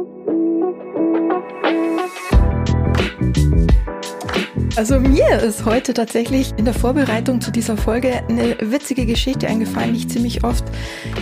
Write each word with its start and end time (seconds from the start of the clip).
Thank 0.00 1.84
you. 1.84 1.89
Also 4.80 4.98
mir 4.98 5.40
ist 5.40 5.66
heute 5.66 5.92
tatsächlich 5.92 6.54
in 6.56 6.64
der 6.64 6.72
Vorbereitung 6.72 7.42
zu 7.42 7.50
dieser 7.50 7.76
Folge 7.76 8.22
eine 8.30 8.56
witzige 8.62 9.04
Geschichte 9.04 9.46
eingefallen, 9.46 9.92
die 9.92 9.98
ich 9.98 10.08
ziemlich 10.08 10.42
oft 10.42 10.64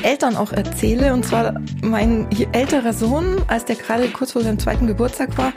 Eltern 0.04 0.36
auch 0.36 0.52
erzähle. 0.52 1.12
Und 1.12 1.24
zwar 1.24 1.60
mein 1.82 2.28
älterer 2.52 2.92
Sohn, 2.92 3.42
als 3.48 3.64
der 3.64 3.74
gerade 3.74 4.06
kurz 4.10 4.30
vor 4.30 4.42
seinem 4.42 4.60
zweiten 4.60 4.86
Geburtstag 4.86 5.36
war, 5.36 5.52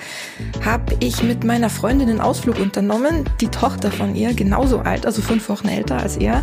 habe 0.65 0.95
ich 0.99 1.21
mit 1.21 1.43
meiner 1.43 1.69
Freundin 1.69 2.09
einen 2.09 2.21
Ausflug 2.21 2.59
unternommen. 2.59 3.29
Die 3.39 3.49
Tochter 3.49 3.91
von 3.91 4.15
ihr, 4.15 4.33
genauso 4.33 4.79
alt, 4.79 5.05
also 5.05 5.21
fünf 5.21 5.47
Wochen 5.47 5.67
älter 5.67 5.97
als 5.97 6.17
er. 6.17 6.41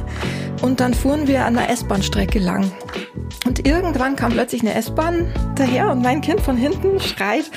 Und 0.62 0.78
dann 0.78 0.94
fuhren 0.94 1.26
wir 1.26 1.44
an 1.44 1.54
der 1.54 1.70
S-Bahn-Strecke 1.70 2.38
lang. 2.38 2.70
Und 3.48 3.66
irgendwann 3.66 4.14
kam 4.14 4.30
plötzlich 4.30 4.60
eine 4.60 4.74
S-Bahn 4.74 5.26
daher 5.56 5.90
und 5.90 6.02
mein 6.02 6.20
Kind 6.20 6.40
von 6.40 6.56
hinten 6.56 7.00
schreit, 7.00 7.50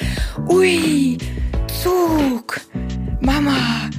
Ui, 0.50 1.20
Zug! 1.84 2.62
Mama. 3.22 3.90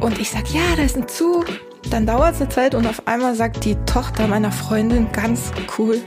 Und 0.00 0.18
ich 0.18 0.30
sag, 0.30 0.50
ja, 0.52 0.62
da 0.76 0.82
ist 0.82 0.96
ein 0.96 1.06
Zug. 1.06 1.46
Dann 1.90 2.06
dauert 2.06 2.34
es 2.34 2.40
eine 2.40 2.50
Zeit 2.50 2.74
und 2.74 2.86
auf 2.86 3.06
einmal 3.06 3.34
sagt 3.34 3.64
die 3.64 3.74
Tochter 3.86 4.26
meiner 4.26 4.52
Freundin 4.52 5.10
ganz 5.12 5.52
cool, 5.78 6.00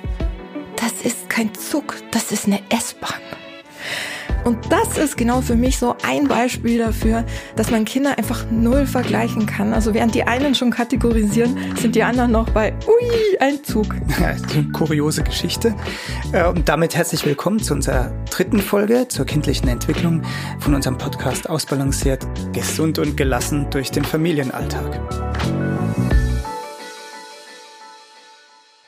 das 0.75 0.93
ist 1.03 1.29
kein 1.29 1.53
Zug, 1.53 1.95
das 2.11 2.31
ist 2.31 2.45
eine 2.45 2.59
S-Bahn. 2.69 3.21
Und 4.43 4.57
das 4.69 4.97
ist 4.97 5.15
genau 5.15 5.41
für 5.41 5.55
mich 5.55 5.77
so 5.77 5.95
ein 6.03 6.27
Beispiel 6.27 6.77
dafür, 6.77 7.23
dass 7.55 7.71
man 7.71 7.85
Kinder 7.85 8.17
einfach 8.17 8.45
null 8.51 8.85
vergleichen 8.85 9.45
kann. 9.45 9.73
Also 9.73 9.93
während 9.93 10.15
die 10.15 10.23
einen 10.23 10.53
schon 10.53 10.69
kategorisieren, 10.69 11.57
sind 11.77 11.95
die 11.95 12.03
anderen 12.03 12.31
noch 12.31 12.49
bei, 12.49 12.73
ui, 12.85 13.39
ein 13.39 13.63
Zug. 13.63 13.95
Kuriose 14.73 15.23
Geschichte. 15.23 15.73
Äh, 16.33 16.47
und 16.47 16.67
damit 16.67 16.95
herzlich 16.95 17.25
willkommen 17.25 17.59
zu 17.59 17.73
unserer 17.73 18.11
dritten 18.29 18.59
Folge 18.59 19.07
zur 19.07 19.25
kindlichen 19.25 19.69
Entwicklung 19.69 20.23
von 20.59 20.75
unserem 20.75 20.97
Podcast 20.97 21.49
Ausbalanciert, 21.49 22.27
gesund 22.51 22.99
und 22.99 23.15
gelassen 23.15 23.67
durch 23.69 23.91
den 23.91 24.03
Familienalltag. 24.03 24.99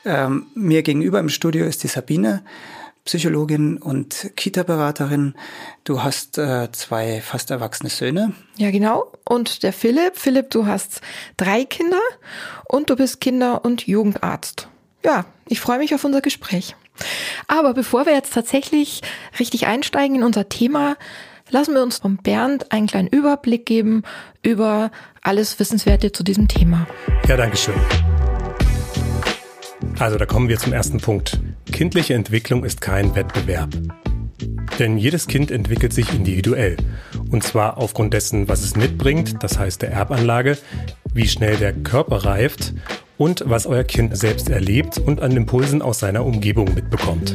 Ähm, 0.04 0.46
mir 0.54 0.82
gegenüber 0.82 1.18
im 1.18 1.30
Studio 1.30 1.64
ist 1.64 1.82
die 1.82 1.88
Sabine. 1.88 2.44
Psychologin 3.06 3.78
und 3.78 4.32
Kita-Beraterin. 4.36 5.34
Du 5.84 6.02
hast 6.02 6.38
äh, 6.38 6.70
zwei 6.72 7.20
fast 7.20 7.50
erwachsene 7.50 7.88
Söhne. 7.88 8.32
Ja, 8.56 8.70
genau. 8.70 9.12
Und 9.24 9.62
der 9.62 9.72
Philipp. 9.72 10.16
Philipp, 10.16 10.50
du 10.50 10.66
hast 10.66 11.00
drei 11.36 11.64
Kinder 11.64 12.00
und 12.68 12.90
du 12.90 12.96
bist 12.96 13.20
Kinder- 13.20 13.64
und 13.64 13.86
Jugendarzt. 13.86 14.68
Ja, 15.04 15.24
ich 15.46 15.60
freue 15.60 15.78
mich 15.78 15.94
auf 15.94 16.04
unser 16.04 16.20
Gespräch. 16.20 16.74
Aber 17.46 17.74
bevor 17.74 18.06
wir 18.06 18.12
jetzt 18.12 18.34
tatsächlich 18.34 19.02
richtig 19.38 19.66
einsteigen 19.66 20.16
in 20.16 20.22
unser 20.24 20.48
Thema, 20.48 20.96
lassen 21.50 21.74
wir 21.74 21.82
uns 21.82 21.98
von 21.98 22.16
Bernd 22.16 22.72
einen 22.72 22.88
kleinen 22.88 23.08
Überblick 23.08 23.66
geben 23.66 24.02
über 24.42 24.90
alles 25.22 25.60
Wissenswerte 25.60 26.10
zu 26.10 26.24
diesem 26.24 26.48
Thema. 26.48 26.88
Ja, 27.28 27.36
danke 27.36 27.56
schön. 27.56 27.74
Also 29.98 30.18
da 30.18 30.26
kommen 30.26 30.48
wir 30.48 30.58
zum 30.58 30.72
ersten 30.72 30.98
Punkt. 30.98 31.38
Kindliche 31.72 32.14
Entwicklung 32.14 32.64
ist 32.64 32.80
kein 32.80 33.14
Wettbewerb. 33.14 33.70
Denn 34.78 34.98
jedes 34.98 35.26
Kind 35.26 35.50
entwickelt 35.50 35.92
sich 35.92 36.12
individuell. 36.12 36.76
Und 37.30 37.42
zwar 37.42 37.78
aufgrund 37.78 38.14
dessen, 38.14 38.48
was 38.48 38.62
es 38.62 38.76
mitbringt, 38.76 39.42
das 39.42 39.58
heißt 39.58 39.82
der 39.82 39.90
Erbanlage, 39.90 40.58
wie 41.12 41.28
schnell 41.28 41.56
der 41.56 41.72
Körper 41.72 42.24
reift 42.24 42.74
und 43.18 43.42
was 43.46 43.66
euer 43.66 43.84
Kind 43.84 44.16
selbst 44.16 44.50
erlebt 44.50 44.98
und 44.98 45.22
an 45.22 45.32
Impulsen 45.32 45.82
aus 45.82 45.98
seiner 45.98 46.24
Umgebung 46.24 46.74
mitbekommt. 46.74 47.32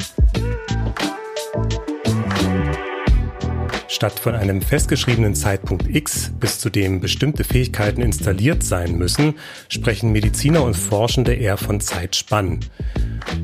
Statt 4.01 4.19
von 4.19 4.33
einem 4.33 4.63
festgeschriebenen 4.63 5.35
Zeitpunkt 5.35 5.87
X, 5.87 6.31
bis 6.39 6.57
zu 6.57 6.71
dem 6.71 7.01
bestimmte 7.01 7.43
Fähigkeiten 7.43 8.01
installiert 8.01 8.63
sein 8.63 8.97
müssen, 8.97 9.35
sprechen 9.69 10.11
Mediziner 10.11 10.63
und 10.63 10.75
Forschende 10.75 11.35
eher 11.35 11.55
von 11.55 11.79
Zeitspannen. 11.79 12.61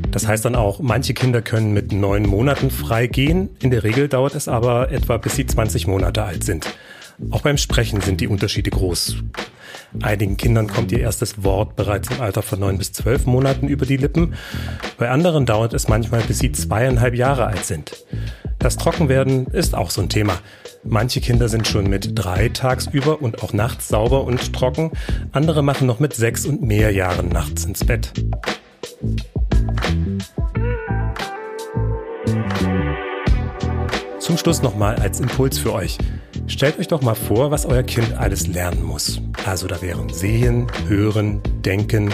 Das 0.09 0.27
heißt 0.27 0.45
dann 0.45 0.55
auch, 0.55 0.79
manche 0.79 1.13
Kinder 1.13 1.43
können 1.43 1.73
mit 1.73 1.91
neun 1.91 2.23
Monaten 2.23 2.71
frei 2.71 3.05
gehen, 3.05 3.49
in 3.61 3.69
der 3.69 3.83
Regel 3.83 4.07
dauert 4.07 4.33
es 4.33 4.47
aber 4.47 4.91
etwa 4.91 5.17
bis 5.17 5.35
sie 5.35 5.45
20 5.45 5.85
Monate 5.85 6.23
alt 6.23 6.43
sind. 6.43 6.65
Auch 7.29 7.41
beim 7.41 7.59
Sprechen 7.59 8.01
sind 8.01 8.19
die 8.19 8.27
Unterschiede 8.27 8.71
groß. 8.71 9.17
Einigen 10.01 10.37
Kindern 10.37 10.65
kommt 10.65 10.91
ihr 10.91 11.01
erstes 11.01 11.43
Wort 11.43 11.75
bereits 11.75 12.09
im 12.09 12.19
Alter 12.19 12.41
von 12.41 12.59
neun 12.59 12.79
bis 12.79 12.91
zwölf 12.93 13.27
Monaten 13.27 13.67
über 13.67 13.85
die 13.85 13.97
Lippen. 13.97 14.33
Bei 14.97 15.11
anderen 15.11 15.45
dauert 15.45 15.75
es 15.75 15.87
manchmal, 15.87 16.21
bis 16.21 16.39
sie 16.39 16.51
zweieinhalb 16.51 17.13
Jahre 17.13 17.45
alt 17.45 17.63
sind. 17.63 17.91
Das 18.59 18.75
Trockenwerden 18.77 19.47
ist 19.47 19.75
auch 19.75 19.91
so 19.91 20.01
ein 20.01 20.09
Thema. 20.09 20.39
Manche 20.83 21.21
Kinder 21.21 21.47
sind 21.47 21.67
schon 21.67 21.89
mit 21.89 22.11
drei 22.15 22.49
tagsüber 22.49 23.21
und 23.21 23.43
auch 23.43 23.53
nachts 23.53 23.87
sauber 23.87 24.23
und 24.23 24.53
trocken. 24.53 24.91
Andere 25.31 25.61
machen 25.61 25.85
noch 25.85 25.99
mit 25.99 26.13
sechs 26.13 26.45
und 26.45 26.63
mehr 26.63 26.91
Jahren 26.91 27.29
nachts 27.29 27.65
ins 27.65 27.85
Bett. 27.85 28.11
Zum 34.19 34.37
Schluss 34.37 34.61
nochmal 34.61 34.95
als 34.95 35.19
Impuls 35.19 35.57
für 35.59 35.73
euch. 35.73 35.97
Stellt 36.47 36.79
euch 36.79 36.87
doch 36.87 37.01
mal 37.01 37.15
vor, 37.15 37.51
was 37.51 37.65
euer 37.65 37.83
Kind 37.83 38.17
alles 38.17 38.47
lernen 38.47 38.83
muss. 38.83 39.21
Also 39.45 39.67
da 39.67 39.81
wären 39.81 40.09
Sehen, 40.09 40.67
Hören, 40.87 41.41
Denken, 41.63 42.11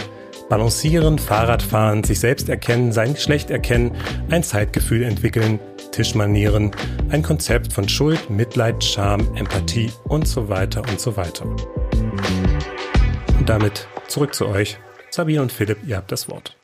Balancieren, 0.49 1.17
Fahrradfahren, 1.17 2.03
sich 2.03 2.19
selbst 2.19 2.49
erkennen, 2.49 2.91
sein 2.91 3.13
Geschlecht 3.13 3.49
erkennen, 3.49 3.93
ein 4.29 4.43
Zeitgefühl 4.43 5.03
entwickeln, 5.03 5.59
Tischmanieren, 5.93 6.71
ein 7.09 7.21
Konzept 7.21 7.71
von 7.71 7.87
Schuld, 7.87 8.29
Mitleid, 8.29 8.83
Scham, 8.83 9.35
Empathie 9.35 9.91
und 10.05 10.27
so 10.27 10.49
weiter 10.49 10.81
und 10.81 10.99
so 10.99 11.15
weiter. 11.15 11.45
Und 13.37 13.47
damit 13.47 13.87
zurück 14.07 14.33
zu 14.33 14.47
euch. 14.47 14.77
Sabine 15.11 15.43
und 15.43 15.51
Philipp, 15.51 15.77
ihr 15.87 15.97
habt 15.97 16.11
das 16.11 16.27
Wort. 16.27 16.57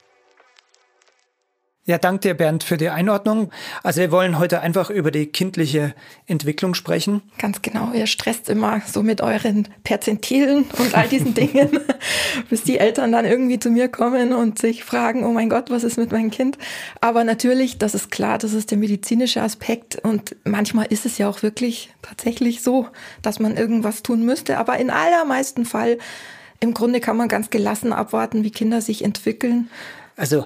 Ja, 1.90 1.98
danke 1.98 2.20
dir, 2.20 2.34
Bernd, 2.36 2.64
für 2.64 2.78
die 2.78 2.90
Einordnung. 2.90 3.50
Also 3.82 4.02
wir 4.02 4.12
wollen 4.12 4.38
heute 4.38 4.62
einfach 4.62 4.92
über 4.92 5.10
die 5.10 5.26
kindliche 5.26 5.96
Entwicklung 6.28 6.76
sprechen. 6.76 7.24
Ganz 7.40 7.64
genau. 7.64 7.94
Ihr 7.94 8.06
stresst 8.06 8.48
immer 8.48 8.84
so 8.86 9.02
mit 9.02 9.22
euren 9.22 9.68
Perzentilen 9.84 10.66
und 10.78 10.94
all 10.94 11.08
diesen 11.08 11.34
Dingen, 11.34 11.80
bis 12.48 12.62
die 12.62 12.78
Eltern 12.78 13.12
dann 13.12 13.26
irgendwie 13.26 13.58
zu 13.58 13.72
mir 13.72 13.88
kommen 13.88 14.34
und 14.34 14.60
sich 14.60 14.84
fragen, 14.84 15.26
oh 15.26 15.32
mein 15.32 15.50
Gott, 15.50 15.72
was 15.72 15.84
ist 15.84 15.98
mit 15.98 16.12
meinem 16.12 16.30
Kind? 16.30 16.60
Aber 17.02 17.24
natürlich, 17.24 17.80
das 17.80 17.96
ist 17.96 18.12
klar, 18.12 18.38
das 18.38 18.54
ist 18.54 18.70
der 18.70 18.78
medizinische 18.78 19.42
Aspekt. 19.42 19.96
Und 20.04 20.36
manchmal 20.44 20.86
ist 20.92 21.08
es 21.08 21.18
ja 21.18 21.28
auch 21.28 21.42
wirklich 21.42 21.90
tatsächlich 22.04 22.62
so, 22.62 22.86
dass 23.24 23.40
man 23.40 23.58
irgendwas 23.58 24.04
tun 24.04 24.24
müsste. 24.26 24.60
Aber 24.60 24.78
in 24.78 24.92
allermeisten 24.92 25.66
Fall, 25.66 25.98
im 26.60 26.76
Grunde 26.76 27.00
kann 27.00 27.18
man 27.18 27.30
ganz 27.30 27.50
gelassen 27.50 27.94
abwarten, 27.94 28.44
wie 28.44 28.52
Kinder 28.52 28.80
sich 28.80 29.04
entwickeln 29.04 29.72
also 30.20 30.46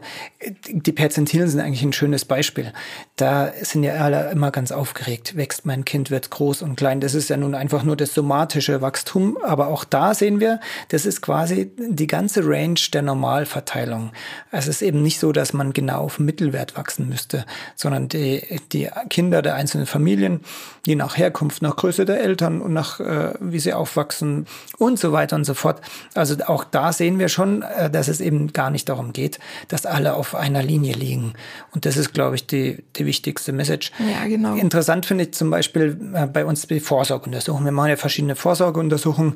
die 0.68 0.92
Perzentilen 0.92 1.50
sind 1.50 1.60
eigentlich 1.60 1.82
ein 1.82 1.94
schönes 1.94 2.26
Beispiel. 2.26 2.72
Da 3.16 3.52
sind 3.62 3.84
ja 3.84 3.96
alle 3.96 4.30
immer 4.32 4.52
ganz 4.52 4.72
aufgeregt. 4.72 5.36
Wächst 5.36 5.66
mein 5.66 5.84
Kind, 5.84 6.12
wird 6.12 6.30
groß 6.30 6.62
und 6.62 6.76
klein. 6.76 7.02
Das 7.02 7.16
ist 7.16 7.30
ja 7.30 7.38
nun 7.38 7.56
einfach 7.56 7.84
nur 7.84 7.98
das 7.98 8.14
somatische 8.14 8.82
Wachstum. 8.82 9.38
Aber 9.44 9.68
auch 9.68 9.84
da 9.84 10.14
sehen 10.14 10.40
wir, 10.40 10.60
das 10.90 11.06
ist 11.06 11.22
quasi 11.22 11.72
die 11.78 12.08
ganze 12.08 12.46
Range 12.46 12.80
der 12.94 13.02
Normalverteilung. 13.02 14.12
Es 14.52 14.68
ist 14.68 14.84
eben 14.84 15.02
nicht 15.02 15.20
so, 15.20 15.32
dass 15.32 15.54
man 15.54 15.74
genau 15.74 16.02
auf 16.02 16.20
Mittelwert 16.20 16.78
wachsen 16.78 17.10
müsste, 17.10 17.46
sondern 17.76 18.10
die, 18.10 18.60
die 18.72 18.90
Kinder 19.10 19.42
der 19.42 19.56
einzelnen 19.56 19.88
Familien, 19.88 20.42
je 20.86 20.96
nach 20.96 21.18
Herkunft, 21.18 21.62
nach 21.62 21.76
Größe 21.76 22.06
der 22.06 22.22
Eltern 22.22 22.62
und 22.62 22.74
nach 22.74 23.00
äh, 23.00 23.34
wie 23.40 23.60
sie 23.60 23.74
aufwachsen 23.74 24.46
und 24.78 25.00
so 25.00 25.12
weiter 25.12 25.36
und 25.36 25.46
so 25.46 25.56
fort. 25.56 25.82
Also 26.14 26.36
auch 26.46 26.64
da 26.64 26.94
sehen 26.94 27.18
wir 27.18 27.30
schon, 27.30 27.64
äh, 27.64 27.90
dass 27.90 28.08
es 28.08 28.22
eben 28.22 28.54
gar 28.54 28.70
nicht 28.70 28.90
darum 28.90 29.14
geht, 29.14 29.40
dass 29.68 29.86
alle 29.86 30.16
auf 30.16 30.36
einer 30.36 30.64
Linie 30.64 30.94
liegen. 30.94 31.34
Und 31.72 31.86
das 31.86 31.98
ist, 31.98 32.14
glaube 32.14 32.36
ich, 32.36 32.48
die, 32.48 32.84
die 32.96 33.06
wichtigste 33.06 33.52
Message. 33.52 33.92
Ja, 34.00 34.28
genau. 34.28 34.56
Interessant 34.56 35.06
finde 35.06 35.26
ich 35.26 35.34
zum 35.34 35.50
Beispiel 35.50 35.98
äh, 36.14 36.28
bei 36.28 36.46
uns 36.46 36.68
die 36.68 36.80
Vorsorgeuntersuchungen. 36.80 37.66
Wir 37.66 37.72
machen 37.72 37.90
ja 37.90 37.96
verschiedene 37.96 38.36
Vorsorgeuntersuchungen. 38.36 39.36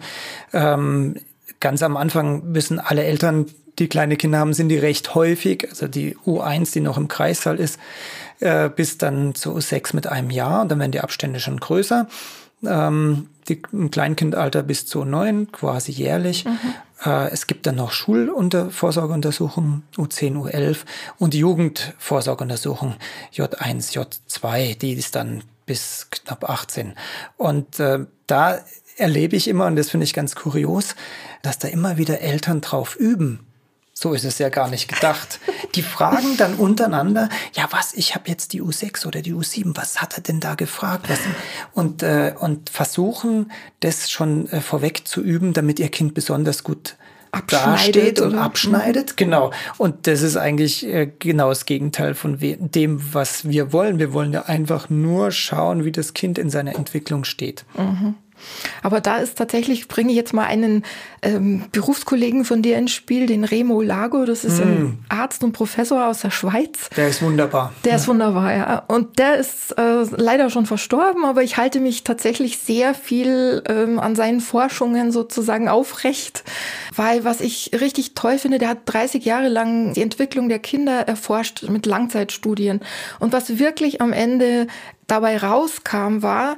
Ähm, 0.54 1.16
ganz 1.60 1.84
am 1.84 1.98
Anfang 1.98 2.54
wissen 2.54 2.80
alle 2.80 3.04
Eltern, 3.04 3.48
die 3.80 3.88
kleine 3.88 4.16
Kinder 4.16 4.40
haben, 4.40 4.54
sind 4.54 4.70
die 4.70 4.78
recht 4.78 5.14
häufig. 5.16 5.68
Also 5.70 5.88
die 5.88 6.16
U1, 6.26 6.74
die 6.74 6.82
noch 6.82 6.98
im 6.98 7.08
Kreissaal 7.08 7.60
ist, 7.60 7.80
äh, 8.40 8.70
bis 8.70 8.98
dann 8.98 9.36
zu 9.36 9.56
U6 9.56 9.96
mit 9.96 10.08
einem 10.08 10.32
Jahr. 10.32 10.62
Und 10.62 10.72
dann 10.72 10.80
werden 10.80 10.92
die 10.92 11.02
Abstände 11.02 11.40
schon 11.40 11.60
größer. 11.60 12.08
Ähm, 12.66 13.28
die, 13.48 13.62
im 13.72 13.92
Kleinkindalter 13.92 14.64
bis 14.64 14.86
zu 14.86 15.06
neun, 15.06 15.52
quasi 15.52 15.92
jährlich. 15.92 16.46
Mhm. 16.46 16.60
Äh, 17.04 17.30
es 17.32 17.48
gibt 17.48 17.66
dann 17.68 17.76
noch 17.76 17.92
Schulvorsorgeuntersuchungen, 17.92 19.84
U10, 19.96 20.36
U11 20.36 20.80
und 21.18 21.34
Jugendvorsorgeuntersuchung 21.34 22.96
J1, 23.34 23.94
J2, 23.94 24.78
die 24.78 24.94
ist 24.94 25.16
dann 25.16 25.44
bis 25.66 26.08
knapp 26.10 26.50
18. 26.50 26.94
Und 27.38 27.80
äh, 27.80 28.06
da 28.26 28.60
erlebe 28.98 29.36
ich 29.36 29.48
immer, 29.48 29.68
und 29.68 29.76
das 29.76 29.90
finde 29.90 30.06
ich 30.06 30.14
ganz 30.14 30.36
kurios, 30.36 30.96
dass 31.44 31.60
da 31.60 31.68
immer 31.68 31.98
wieder 31.98 32.22
Eltern 32.22 32.62
drauf 32.62 32.96
üben. 32.96 33.47
So 34.00 34.14
ist 34.14 34.26
es 34.26 34.38
ja 34.38 34.50
gar 34.50 34.70
nicht 34.70 34.88
gedacht. 34.88 35.40
Die 35.74 35.82
fragen 35.82 36.38
dann 36.38 36.54
untereinander, 36.54 37.30
ja 37.54 37.68
was, 37.72 37.96
ich 37.96 38.14
habe 38.14 38.30
jetzt 38.30 38.54
die 38.54 38.62
U6 38.62 39.08
oder 39.08 39.24
die 39.24 39.34
U7, 39.34 39.76
was 39.76 40.00
hat 40.00 40.16
er 40.16 40.22
denn 40.22 40.40
da 40.40 40.54
gefragt? 40.54 41.10
Was, 41.10 41.18
und, 41.74 42.04
äh, 42.04 42.36
und 42.40 42.70
versuchen, 42.70 43.52
das 43.80 44.12
schon 44.12 44.50
äh, 44.50 44.62
vorweg 44.62 45.08
zu 45.08 45.24
üben, 45.24 45.54
damit 45.54 45.80
ihr 45.80 45.90
Kind 45.90 46.14
besonders 46.14 46.64
gut 46.64 46.96
dasteht 47.48 48.20
und 48.20 48.34
oder? 48.34 48.44
abschneidet. 48.44 49.18
Genau. 49.18 49.52
Und 49.80 50.06
das 50.06 50.22
ist 50.22 50.38
eigentlich 50.38 50.86
äh, 50.86 51.12
genau 51.18 51.50
das 51.50 51.66
Gegenteil 51.66 52.14
von 52.14 52.38
dem, 52.40 53.14
was 53.16 53.50
wir 53.50 53.74
wollen. 53.74 53.98
Wir 53.98 54.14
wollen 54.14 54.32
ja 54.32 54.44
einfach 54.44 54.92
nur 54.92 55.32
schauen, 55.32 55.86
wie 55.86 55.92
das 55.92 56.14
Kind 56.14 56.38
in 56.38 56.52
seiner 56.52 56.76
Entwicklung 56.76 57.24
steht. 57.24 57.66
Mhm. 57.76 58.14
Aber 58.84 59.02
da 59.02 59.18
ist 59.18 59.38
tatsächlich, 59.38 59.88
bringe 59.88 60.12
ich 60.12 60.16
jetzt 60.16 60.34
mal 60.34 60.46
einen 60.46 60.84
ähm, 61.22 61.64
Berufskollegen 61.72 62.46
von 62.46 62.62
dir 62.62 62.78
ins 62.78 62.92
Spiel, 62.92 63.26
den 63.26 63.44
Remo 63.44 63.82
Lago. 63.82 64.26
Das 64.26 64.46
ist 64.46 64.60
mm. 64.60 64.64
ein 64.64 64.78
hm. 64.78 65.00
Arzt 65.10 65.44
und 65.44 65.52
Professor 65.52 66.08
aus 66.08 66.22
der 66.22 66.32
Schweiz. 66.32 66.90
Der 66.96 67.08
ist 67.08 67.22
wunderbar. 67.22 67.74
Der 67.84 67.92
ja. 67.92 67.98
ist 67.98 68.08
wunderbar, 68.08 68.56
ja. 68.56 68.84
Und 68.88 69.20
der 69.20 69.36
ist 69.36 69.78
äh, 69.78 70.04
leider 70.16 70.50
schon 70.50 70.66
verstorben, 70.66 71.26
aber 71.26 71.44
ich 71.44 71.58
halte 71.58 71.80
mich 71.80 72.04
tatsächlich 72.04 72.60
sehr 72.60 72.94
viel 72.94 73.64
ähm, 73.68 74.00
an 74.00 74.16
seinen 74.16 74.42
Forschungen 74.42 75.12
sozusagen 75.12 75.68
aufrecht, 75.70 76.44
weil 76.96 77.24
was 77.24 77.42
ich 77.42 77.72
richtig 77.80 78.14
toll 78.14 78.38
finde, 78.38 78.60
der 78.60 78.70
hat 78.70 78.80
30 78.86 79.26
Jahre 79.26 79.50
lang 79.50 79.94
die 79.94 80.02
Entwicklung 80.02 80.50
der 80.50 80.60
Kinder 80.60 81.08
erforscht 81.08 81.64
mit 81.70 81.86
Langzeitstudien. 81.86 82.82
Und 83.20 83.34
was 83.34 83.60
wirklich 83.60 84.02
am 84.02 84.14
Ende 84.14 84.68
dabei 85.08 85.38
rauskam, 85.38 86.22
war 86.22 86.58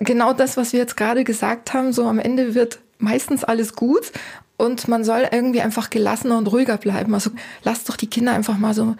genau 0.00 0.32
das, 0.32 0.56
was 0.56 0.72
wir 0.72 0.80
jetzt 0.80 0.96
gerade 0.96 1.24
gesagt 1.24 1.74
haben. 1.74 1.92
So 1.92 2.06
am 2.06 2.18
Ende 2.18 2.54
wird 2.54 2.78
meistens 2.98 3.44
alles 3.44 3.74
gut 3.74 4.12
und 4.56 4.88
man 4.88 5.04
soll 5.04 5.28
irgendwie 5.30 5.60
einfach 5.60 5.90
gelassener 5.90 6.38
und 6.38 6.46
ruhiger 6.48 6.76
bleiben. 6.76 7.14
Also 7.14 7.30
lasst 7.62 7.88
doch 7.88 7.96
die 7.96 8.08
Kinder 8.08 8.32
einfach 8.32 8.58
mal 8.58 8.74
so 8.74 8.96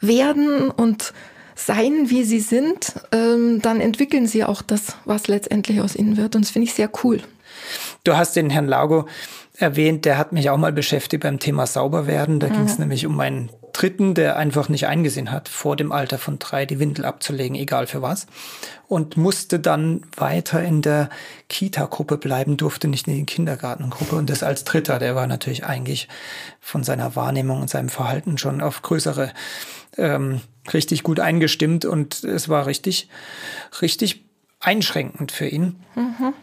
werden 0.00 0.70
und 0.70 1.12
sein, 1.54 2.10
wie 2.10 2.24
sie 2.24 2.40
sind, 2.40 2.94
ähm, 3.12 3.60
dann 3.62 3.80
entwickeln 3.80 4.26
sie 4.26 4.44
auch 4.44 4.62
das, 4.62 4.96
was 5.04 5.28
letztendlich 5.28 5.80
aus 5.80 5.94
ihnen 5.94 6.16
wird. 6.16 6.34
Und 6.34 6.44
das 6.44 6.50
finde 6.50 6.66
ich 6.66 6.74
sehr 6.74 6.90
cool. 7.04 7.20
Du 8.04 8.16
hast 8.16 8.34
den 8.36 8.50
Herrn 8.50 8.66
Lago 8.66 9.06
erwähnt, 9.58 10.04
der 10.04 10.18
hat 10.18 10.32
mich 10.32 10.50
auch 10.50 10.56
mal 10.56 10.72
beschäftigt 10.72 11.22
beim 11.22 11.38
Thema 11.38 11.66
Sauberwerden. 11.66 12.40
Da 12.40 12.48
mhm. 12.48 12.52
ging 12.52 12.64
es 12.64 12.78
nämlich 12.78 13.06
um 13.06 13.14
meinen 13.14 13.50
Dritten, 13.72 14.14
der 14.14 14.36
einfach 14.36 14.68
nicht 14.68 14.86
eingesehen 14.86 15.30
hat, 15.30 15.48
vor 15.48 15.76
dem 15.76 15.92
Alter 15.92 16.18
von 16.18 16.38
drei 16.38 16.66
die 16.66 16.78
Windel 16.78 17.04
abzulegen, 17.04 17.56
egal 17.56 17.86
für 17.86 18.02
was. 18.02 18.26
Und 18.88 19.16
musste 19.16 19.58
dann 19.58 20.02
weiter 20.16 20.62
in 20.62 20.82
der 20.82 21.08
Kita-Gruppe 21.48 22.18
bleiben, 22.18 22.56
durfte 22.56 22.88
nicht 22.88 23.08
in 23.08 23.14
die 23.14 23.26
Kindergartengruppe. 23.26 24.16
Und 24.16 24.30
das 24.30 24.42
als 24.42 24.64
Dritter, 24.64 24.98
der 24.98 25.14
war 25.14 25.26
natürlich 25.26 25.64
eigentlich 25.64 26.08
von 26.60 26.84
seiner 26.84 27.16
Wahrnehmung 27.16 27.60
und 27.62 27.70
seinem 27.70 27.88
Verhalten 27.88 28.38
schon 28.38 28.60
auf 28.60 28.82
größere 28.82 29.32
ähm, 29.96 30.40
richtig 30.72 31.02
gut 31.02 31.20
eingestimmt. 31.20 31.84
Und 31.84 32.24
es 32.24 32.48
war 32.48 32.66
richtig, 32.66 33.08
richtig 33.80 34.24
einschränkend 34.60 35.32
für 35.32 35.48
ihn. 35.48 35.82
Mhm. 35.94 36.34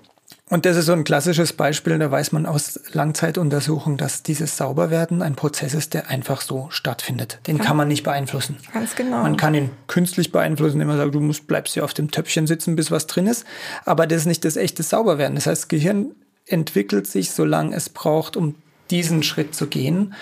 Und 0.49 0.65
das 0.65 0.77
ist 0.77 0.87
so 0.87 0.93
ein 0.93 1.03
klassisches 1.03 1.53
Beispiel, 1.53 1.97
da 1.99 2.09
weiß 2.09 2.31
man 2.31 2.47
aus 2.47 2.79
Langzeituntersuchungen, 2.91 3.97
dass 3.97 4.23
dieses 4.23 4.57
Sauberwerden 4.57 5.21
ein 5.21 5.35
Prozess 5.35 5.75
ist, 5.75 5.93
der 5.93 6.09
einfach 6.09 6.41
so 6.41 6.67
stattfindet. 6.71 7.39
Den 7.45 7.57
ja. 7.57 7.63
kann 7.63 7.77
man 7.77 7.87
nicht 7.87 8.03
beeinflussen. 8.03 8.57
Ganz 8.73 8.95
genau. 8.95 9.21
Man 9.21 9.37
kann 9.37 9.53
ihn 9.53 9.69
künstlich 9.85 10.31
beeinflussen, 10.31 10.75
indem 10.75 10.87
man 10.87 10.97
sagt, 10.97 11.13
du 11.13 11.19
musst, 11.19 11.45
bleibst 11.45 11.75
hier 11.75 11.83
auf 11.83 11.93
dem 11.93 12.09
Töpfchen 12.09 12.47
sitzen, 12.47 12.75
bis 12.75 12.89
was 12.89 13.05
drin 13.05 13.27
ist. 13.27 13.45
Aber 13.85 14.07
das 14.07 14.21
ist 14.21 14.25
nicht 14.25 14.43
das 14.43 14.57
echte 14.57 14.81
Sauberwerden. 14.81 15.35
Das 15.35 15.45
heißt, 15.45 15.63
das 15.63 15.67
Gehirn 15.67 16.15
entwickelt 16.47 17.05
sich, 17.05 17.29
solange 17.29 17.75
es 17.75 17.89
braucht, 17.89 18.35
um 18.35 18.55
diesen 18.89 19.21
Schritt 19.21 19.53
zu 19.53 19.67
gehen. 19.67 20.15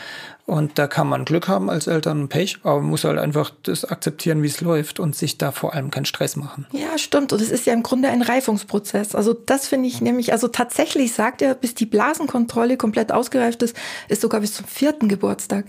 Und 0.48 0.80
da 0.80 0.88
kann 0.88 1.10
man 1.10 1.26
Glück 1.26 1.50
haben 1.50 1.70
als 1.70 1.88
Eltern 1.88 2.22
und 2.22 2.28
Pech, 2.30 2.60
aber 2.64 2.80
man 2.80 2.90
muss 2.90 3.04
halt 3.04 3.20
einfach 3.20 3.52
das 3.64 3.84
akzeptieren, 3.84 4.42
wie 4.44 4.48
es 4.48 4.62
läuft 4.62 4.98
und 4.98 5.14
sich 5.14 5.38
da 5.38 5.52
vor 5.52 5.74
allem 5.74 5.92
keinen 5.92 6.06
Stress 6.06 6.38
machen. 6.38 6.66
Ja, 6.72 6.98
stimmt. 6.98 7.34
Und 7.34 7.42
es 7.42 7.52
ist 7.52 7.66
ja 7.66 7.74
im 7.74 7.84
Grunde 7.84 8.08
ein 8.08 8.22
Reifungsprozess. 8.22 9.14
Also 9.14 9.34
das 9.34 9.68
finde 9.68 9.90
ich 9.90 10.00
nämlich, 10.00 10.32
also 10.32 10.48
tatsächlich 10.48 11.12
sagt 11.12 11.42
er, 11.42 11.54
bis 11.54 11.76
die 11.76 11.86
Blasenkontrolle 11.86 12.78
komplett 12.78 13.12
ausgereift 13.12 13.62
ist, 13.62 13.76
ist 14.08 14.22
sogar 14.22 14.40
bis 14.40 14.54
zum 14.54 14.66
vierten 14.66 15.10
Geburtstag. 15.10 15.66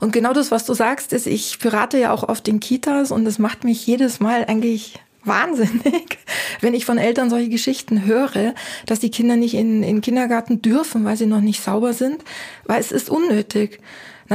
Und 0.00 0.14
genau 0.14 0.32
das, 0.32 0.50
was 0.50 0.64
du 0.64 0.72
sagst, 0.72 1.12
ist, 1.12 1.26
ich 1.26 1.58
berate 1.58 1.98
ja 1.98 2.10
auch 2.10 2.26
oft 2.26 2.48
in 2.48 2.58
Kitas 2.58 3.10
und 3.10 3.26
es 3.26 3.38
macht 3.38 3.64
mich 3.64 3.86
jedes 3.86 4.18
Mal 4.18 4.46
eigentlich 4.46 4.98
wahnsinnig, 5.24 6.18
wenn 6.62 6.72
ich 6.72 6.86
von 6.86 6.96
Eltern 6.96 7.28
solche 7.28 7.50
Geschichten 7.50 8.06
höre, 8.06 8.54
dass 8.86 9.00
die 9.00 9.10
Kinder 9.10 9.36
nicht 9.36 9.52
in, 9.52 9.82
in 9.82 10.00
Kindergarten 10.00 10.62
dürfen, 10.62 11.04
weil 11.04 11.18
sie 11.18 11.26
noch 11.26 11.42
nicht 11.42 11.62
sauber 11.62 11.92
sind, 11.92 12.24
weil 12.64 12.80
es 12.80 12.92
ist 12.92 13.10
unnötig. 13.10 13.80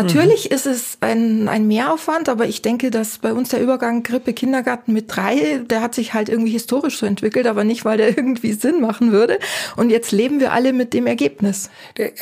Natürlich 0.03 0.49
mhm. 0.49 0.55
ist 0.55 0.65
es 0.67 0.97
ein, 1.01 1.49
ein 1.49 1.67
Mehraufwand, 1.67 2.29
aber 2.29 2.45
ich 2.45 2.61
denke, 2.61 2.91
dass 2.91 3.17
bei 3.17 3.33
uns 3.33 3.49
der 3.49 3.61
Übergang 3.61 4.03
Grippe 4.03 4.33
Kindergarten 4.33 4.93
mit 4.93 5.05
drei, 5.07 5.59
der 5.67 5.81
hat 5.81 5.95
sich 5.95 6.13
halt 6.13 6.29
irgendwie 6.29 6.51
historisch 6.51 6.99
so 6.99 7.05
entwickelt, 7.05 7.47
aber 7.47 7.63
nicht, 7.63 7.83
weil 7.83 7.97
der 7.97 8.07
irgendwie 8.17 8.53
Sinn 8.53 8.79
machen 8.79 9.11
würde. 9.11 9.39
Und 9.75 9.89
jetzt 9.89 10.11
leben 10.11 10.39
wir 10.39 10.53
alle 10.53 10.71
mit 10.71 10.93
dem 10.93 11.07
Ergebnis. 11.07 11.71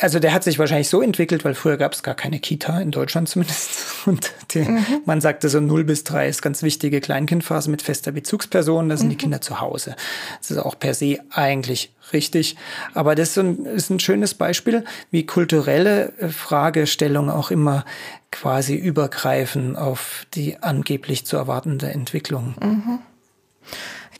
Also 0.00 0.18
der 0.18 0.32
hat 0.32 0.42
sich 0.42 0.58
wahrscheinlich 0.58 0.88
so 0.88 1.02
entwickelt, 1.02 1.44
weil 1.44 1.54
früher 1.54 1.76
gab 1.76 1.92
es 1.92 2.02
gar 2.02 2.14
keine 2.14 2.40
Kita, 2.40 2.80
in 2.80 2.92
Deutschland 2.92 3.28
zumindest. 3.28 3.70
Und 4.06 4.32
die, 4.52 4.60
mhm. 4.60 4.86
man 5.04 5.20
sagte 5.20 5.48
so 5.48 5.60
0 5.60 5.84
bis 5.84 6.04
3 6.04 6.28
ist 6.28 6.40
ganz 6.40 6.62
wichtige 6.62 7.00
Kleinkindphase 7.00 7.70
mit 7.70 7.82
fester 7.82 8.12
Bezugsperson, 8.12 8.88
da 8.88 8.96
sind 8.96 9.08
mhm. 9.08 9.10
die 9.10 9.16
Kinder 9.16 9.40
zu 9.42 9.60
Hause. 9.60 9.96
Das 10.38 10.50
ist 10.50 10.58
auch 10.58 10.78
per 10.78 10.94
se 10.94 11.18
eigentlich 11.30 11.92
richtig. 12.12 12.56
Aber 12.94 13.14
das 13.14 13.30
ist 13.30 13.38
ein, 13.38 13.64
ist 13.66 13.90
ein 13.90 14.00
schönes 14.00 14.34
Beispiel, 14.34 14.84
wie 15.10 15.26
kulturelle 15.26 16.12
äh, 16.18 16.28
Fragestellungen 16.28 17.30
auch 17.30 17.50
immer 17.50 17.84
quasi 18.30 18.74
übergreifen 18.74 19.76
auf 19.76 20.26
die 20.34 20.62
angeblich 20.62 21.26
zu 21.26 21.36
erwartende 21.36 21.90
Entwicklung. 21.90 22.54
Mhm. 22.60 22.98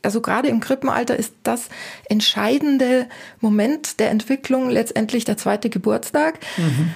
Also 0.03 0.21
gerade 0.21 0.47
im 0.47 0.59
Krippenalter 0.59 1.17
ist 1.17 1.33
das 1.43 1.69
entscheidende 2.07 3.07
Moment 3.39 3.99
der 3.99 4.09
Entwicklung 4.11 4.69
letztendlich 4.69 5.25
der 5.25 5.37
zweite 5.37 5.69
Geburtstag. 5.69 6.39
Mhm. 6.57 6.93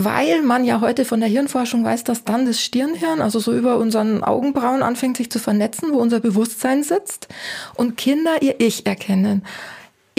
Weil 0.00 0.42
man 0.42 0.64
ja 0.64 0.80
heute 0.80 1.04
von 1.04 1.18
der 1.18 1.28
Hirnforschung 1.28 1.84
weiß, 1.84 2.04
dass 2.04 2.22
dann 2.22 2.46
das 2.46 2.60
Stirnhirn, 2.60 3.20
also 3.20 3.40
so 3.40 3.52
über 3.52 3.78
unseren 3.78 4.22
Augenbrauen 4.22 4.82
anfängt 4.84 5.16
sich 5.16 5.28
zu 5.28 5.40
vernetzen, 5.40 5.92
wo 5.92 5.98
unser 5.98 6.20
Bewusstsein 6.20 6.84
sitzt 6.84 7.26
und 7.74 7.96
Kinder 7.96 8.40
ihr 8.40 8.60
Ich 8.60 8.86
erkennen. 8.86 9.42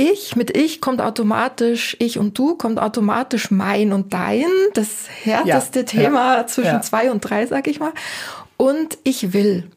Ich, 0.02 0.38
mit 0.38 0.56
ich 0.56 0.80
kommt 0.80 1.02
automatisch 1.02 1.98
ich 2.00 2.18
und 2.18 2.38
du, 2.38 2.56
kommt 2.56 2.80
automatisch 2.80 3.52
mein 3.52 3.92
und 3.92 4.14
dein, 4.14 4.46
das 4.74 5.10
härteste 5.24 5.80
ja, 5.80 5.86
Thema 5.86 6.38
ja, 6.38 6.48
zwischen 6.48 6.76
ja. 6.76 6.82
zwei 6.82 7.12
und 7.12 7.20
drei, 7.20 7.46
sag 7.46 7.68
ich 7.68 7.82
mal. 7.82 7.92
Und 8.56 8.98
ich 9.04 9.34
will. 9.34 9.70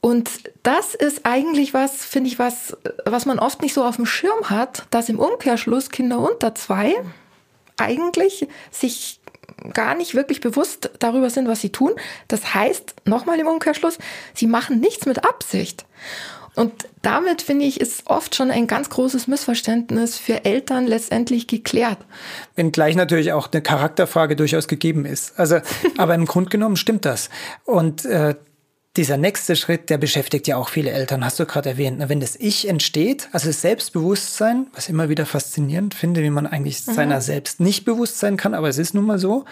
Und 0.00 0.30
das 0.62 0.94
ist 0.94 1.26
eigentlich 1.26 1.74
was, 1.74 2.06
finde 2.06 2.28
ich, 2.28 2.38
was, 2.38 2.74
was 3.04 3.26
man 3.26 3.38
oft 3.38 3.60
nicht 3.60 3.74
so 3.74 3.84
auf 3.84 3.96
dem 3.96 4.06
Schirm 4.06 4.48
hat, 4.48 4.86
dass 4.88 5.10
im 5.10 5.18
Umkehrschluss 5.18 5.90
Kinder 5.90 6.20
unter 6.20 6.54
zwei 6.54 6.94
eigentlich 7.76 8.48
sich 8.70 9.20
gar 9.74 9.94
nicht 9.94 10.14
wirklich 10.14 10.40
bewusst 10.40 10.90
darüber 11.00 11.28
sind, 11.28 11.48
was 11.48 11.60
sie 11.60 11.70
tun. 11.70 11.92
Das 12.28 12.54
heißt, 12.54 12.94
nochmal 13.04 13.38
im 13.38 13.46
Umkehrschluss, 13.46 13.98
sie 14.32 14.46
machen 14.46 14.80
nichts 14.80 15.04
mit 15.04 15.26
Absicht. 15.26 15.84
Und 16.56 16.72
damit 17.02 17.42
finde 17.42 17.64
ich, 17.64 17.80
ist 17.80 18.06
oft 18.06 18.34
schon 18.34 18.50
ein 18.50 18.66
ganz 18.66 18.88
großes 18.88 19.26
Missverständnis 19.26 20.16
für 20.18 20.44
Eltern 20.44 20.86
letztendlich 20.86 21.46
geklärt. 21.46 21.98
Wenngleich 22.54 22.94
natürlich 22.94 23.32
auch 23.32 23.50
eine 23.52 23.62
Charakterfrage 23.62 24.36
durchaus 24.36 24.68
gegeben 24.68 25.04
ist. 25.04 25.38
Also, 25.38 25.58
aber 25.96 26.14
im 26.14 26.26
Grunde 26.26 26.50
genommen 26.50 26.76
stimmt 26.76 27.04
das. 27.04 27.28
Und 27.64 28.04
äh, 28.04 28.34
dieser 28.96 29.16
nächste 29.16 29.56
Schritt, 29.56 29.90
der 29.90 29.98
beschäftigt 29.98 30.46
ja 30.46 30.56
auch 30.56 30.68
viele 30.68 30.92
Eltern, 30.92 31.24
hast 31.24 31.40
du 31.40 31.46
gerade 31.46 31.70
erwähnt. 31.70 32.00
Wenn 32.08 32.20
das 32.20 32.36
Ich 32.36 32.68
entsteht, 32.68 33.28
also 33.32 33.48
das 33.48 33.60
Selbstbewusstsein, 33.60 34.68
was 34.72 34.88
immer 34.88 35.08
wieder 35.08 35.26
faszinierend 35.26 35.94
finde, 35.94 36.22
wie 36.22 36.30
man 36.30 36.46
eigentlich 36.46 36.86
mhm. 36.86 36.92
seiner 36.92 37.20
selbst 37.20 37.58
nicht 37.58 37.84
bewusst 37.84 38.20
sein 38.20 38.36
kann, 38.36 38.54
aber 38.54 38.68
es 38.68 38.78
ist 38.78 38.94
nun 38.94 39.04
mal 39.04 39.18
so, 39.18 39.46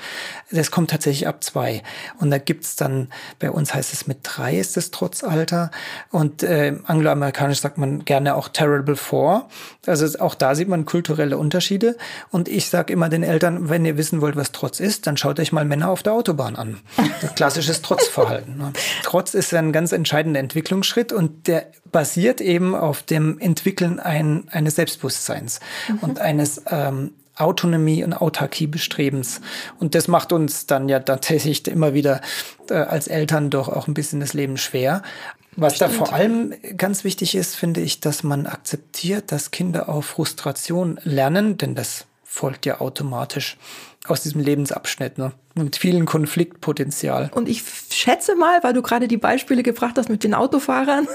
das 0.52 0.70
kommt 0.70 0.90
tatsächlich 0.90 1.26
ab 1.26 1.42
zwei. 1.42 1.82
Und 2.20 2.30
da 2.30 2.38
gibt's 2.38 2.76
dann, 2.76 3.08
bei 3.40 3.50
uns 3.50 3.74
heißt 3.74 3.92
es 3.92 4.06
mit 4.06 4.18
drei 4.22 4.58
ist 4.58 4.76
es 4.76 4.92
Trotzalter 4.92 5.72
und 6.10 6.44
äh, 6.44 6.76
angloamerikanisch 6.84 7.60
sagt 7.60 7.78
man 7.78 8.04
gerne 8.04 8.36
auch 8.36 8.48
Terrible 8.48 8.94
Four. 8.94 9.48
Also 9.86 10.20
auch 10.20 10.36
da 10.36 10.54
sieht 10.54 10.68
man 10.68 10.84
kulturelle 10.84 11.36
Unterschiede. 11.36 11.96
Und 12.30 12.48
ich 12.48 12.68
sage 12.68 12.92
immer 12.92 13.08
den 13.08 13.24
Eltern, 13.24 13.68
wenn 13.68 13.84
ihr 13.84 13.96
wissen 13.96 14.20
wollt, 14.20 14.36
was 14.36 14.52
Trotz 14.52 14.78
ist, 14.78 15.08
dann 15.08 15.16
schaut 15.16 15.40
euch 15.40 15.50
mal 15.50 15.64
Männer 15.64 15.88
auf 15.88 16.04
der 16.04 16.12
Autobahn 16.12 16.54
an. 16.54 16.78
Klassisches 17.34 17.82
Trotzverhalten. 17.82 18.56
Ne? 18.56 18.72
Trotz 19.02 19.31
ist 19.34 19.52
ein 19.54 19.72
ganz 19.72 19.92
entscheidender 19.92 20.40
Entwicklungsschritt 20.40 21.12
und 21.12 21.46
der 21.46 21.66
basiert 21.90 22.40
eben 22.40 22.74
auf 22.74 23.02
dem 23.02 23.38
Entwickeln 23.38 24.00
ein, 24.00 24.48
eines 24.50 24.76
Selbstbewusstseins 24.76 25.60
mhm. 25.88 25.98
und 25.98 26.20
eines 26.20 26.62
ähm, 26.70 27.12
Autonomie 27.36 28.04
und 28.04 28.12
Autarkie-Bestrebens. 28.12 29.40
Und 29.78 29.94
das 29.94 30.08
macht 30.08 30.32
uns 30.32 30.66
dann 30.66 30.88
ja 30.88 31.00
tatsächlich 31.00 31.66
immer 31.66 31.94
wieder 31.94 32.20
äh, 32.68 32.74
als 32.74 33.08
Eltern 33.08 33.50
doch 33.50 33.68
auch 33.68 33.88
ein 33.88 33.94
bisschen 33.94 34.20
das 34.20 34.34
Leben 34.34 34.58
schwer. 34.58 35.02
Was 35.56 35.76
Stimmt. 35.76 35.92
da 35.92 35.96
vor 35.96 36.12
allem 36.12 36.54
ganz 36.76 37.04
wichtig 37.04 37.34
ist, 37.34 37.56
finde 37.56 37.80
ich, 37.80 38.00
dass 38.00 38.22
man 38.22 38.46
akzeptiert, 38.46 39.32
dass 39.32 39.50
Kinder 39.50 39.88
auch 39.88 40.02
Frustration 40.02 40.98
lernen, 41.04 41.58
denn 41.58 41.74
das 41.74 42.06
folgt 42.32 42.64
ja 42.64 42.80
automatisch 42.80 43.58
aus 44.08 44.22
diesem 44.22 44.40
Lebensabschnitt, 44.40 45.18
ne? 45.18 45.32
mit 45.54 45.76
vielen 45.76 46.06
Konfliktpotenzial. 46.06 47.30
Und 47.34 47.46
ich 47.46 47.62
schätze 47.90 48.36
mal, 48.36 48.62
weil 48.62 48.72
du 48.72 48.80
gerade 48.80 49.06
die 49.06 49.18
Beispiele 49.18 49.62
gebracht 49.62 49.98
hast 49.98 50.08
mit 50.08 50.24
den 50.24 50.32
Autofahrern, 50.32 51.06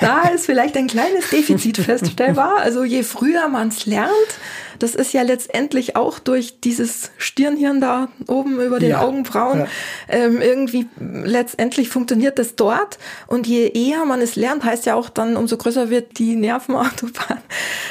da 0.00 0.28
ist 0.28 0.46
vielleicht 0.46 0.76
ein 0.76 0.86
kleines 0.86 1.30
Defizit 1.30 1.78
feststellbar. 1.78 2.58
Also 2.58 2.84
je 2.84 3.02
früher 3.02 3.48
man 3.48 3.68
es 3.68 3.86
lernt, 3.86 4.10
das 4.78 4.94
ist 4.96 5.12
ja 5.12 5.22
letztendlich 5.22 5.94
auch 5.94 6.18
durch 6.18 6.60
dieses 6.60 7.12
Stirnhirn 7.16 7.80
da 7.80 8.08
oben 8.26 8.60
über 8.60 8.80
den 8.80 8.90
ja, 8.90 9.02
Augenbrauen 9.02 9.60
ja. 9.60 9.66
ähm, 10.08 10.40
irgendwie 10.40 10.88
letztendlich 10.98 11.88
funktioniert 11.88 12.38
das 12.38 12.56
dort. 12.56 12.98
Und 13.28 13.46
je 13.46 13.68
eher 13.68 14.04
man 14.04 14.20
es 14.20 14.34
lernt, 14.34 14.64
heißt 14.64 14.86
ja 14.86 14.94
auch 14.96 15.08
dann, 15.08 15.36
umso 15.36 15.56
größer 15.56 15.88
wird 15.88 16.18
die 16.18 16.34
Nervenautobahn 16.34 17.38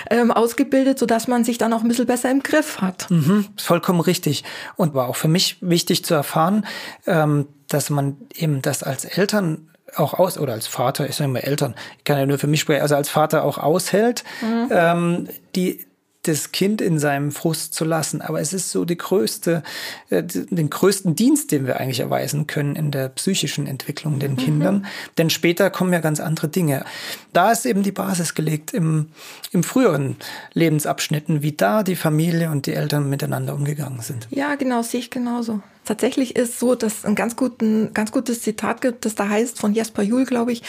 ähm, 0.10 0.32
ausgebildet, 0.32 1.00
sodass 1.00 1.28
man 1.30 1.46
sich 1.46 1.58
dann 1.58 1.72
auch 1.72 1.82
ein 1.82 1.88
bisschen 1.88 2.08
besser 2.08 2.30
im 2.30 2.44
Griff 2.44 2.82
hat. 2.82 3.10
Mhm, 3.10 3.46
vollkommen 3.58 4.02
richtig. 4.02 4.44
Und 4.76 4.94
war 4.94 5.08
auch 5.08 5.16
für 5.16 5.30
mich 5.30 5.58
wichtig 5.62 6.04
zu 6.04 6.14
erfahren, 6.14 6.66
ähm, 7.08 7.48
dass 7.70 7.90
man 7.90 8.18
eben 8.36 8.62
das 8.62 8.84
als 8.84 9.06
Eltern 9.06 9.71
auch 9.96 10.14
aus, 10.14 10.38
oder 10.38 10.54
als 10.54 10.68
Vater, 10.68 11.08
ich 11.08 11.16
sage 11.16 11.30
immer 11.30 11.44
Eltern, 11.44 11.76
ich 11.98 12.04
kann 12.04 12.18
ja 12.18 12.26
nur 12.26 12.40
für 12.40 12.48
mich 12.48 12.62
sprechen, 12.62 12.82
also 12.82 12.96
als 12.96 13.10
Vater 13.10 13.44
auch 13.44 13.58
aushält, 13.58 14.24
mhm. 14.42 14.70
ähm, 14.72 15.30
die 15.56 15.86
das 16.24 16.52
Kind 16.52 16.82
in 16.82 17.00
seinem 17.00 17.32
Frust 17.32 17.74
zu 17.74 17.84
lassen. 17.84 18.22
Aber 18.22 18.40
es 18.40 18.54
ist 18.54 18.70
so 18.70 18.86
die 18.86 18.98
größte, 18.98 19.64
äh, 20.10 20.24
den 20.24 20.70
größten 20.70 21.16
Dienst, 21.16 21.52
den 21.52 21.66
wir 21.66 21.80
eigentlich 21.80 22.00
erweisen 22.00 22.46
können 22.48 22.76
in 22.76 22.92
der 22.92 23.10
psychischen 23.10 23.66
Entwicklung 23.66 24.20
den 24.20 24.34
mhm. 24.34 24.38
Kindern. 24.38 24.86
Denn 25.18 25.30
später 25.30 25.70
kommen 25.70 25.94
ja 25.94 26.00
ganz 26.00 26.20
andere 26.20 26.48
Dinge. 26.48 26.86
Da 27.34 27.52
ist 27.52 27.66
eben 27.66 27.82
die 27.82 27.92
Basis 27.92 28.36
gelegt 28.36 28.74
im, 28.74 29.08
im 29.52 29.64
früheren 29.64 30.18
Lebensabschnitten, 30.54 31.42
wie 31.42 31.54
da 31.54 31.82
die 31.82 31.96
Familie 31.96 32.52
und 32.52 32.68
die 32.68 32.74
Eltern 32.74 33.10
miteinander 33.10 33.56
umgegangen 33.56 34.02
sind. 34.02 34.28
Ja, 34.30 34.56
genau, 34.56 34.84
sehe 34.84 35.00
ich 35.00 35.10
genauso. 35.10 35.62
Tatsächlich 35.86 36.36
ist 36.36 36.60
so, 36.60 36.76
dass 36.76 37.06
ein 37.06 37.16
ganz, 37.16 37.36
guten, 37.36 37.94
ganz 37.94 38.12
gutes 38.12 38.42
Zitat 38.42 38.82
gibt, 38.82 39.06
das 39.06 39.16
da 39.16 39.28
heißt 39.28 39.58
von 39.58 39.74
Jesper 39.74 40.04
Juhl, 40.04 40.26
glaube 40.26 40.52
ich, 40.52 40.62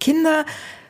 Kinder 0.00 0.46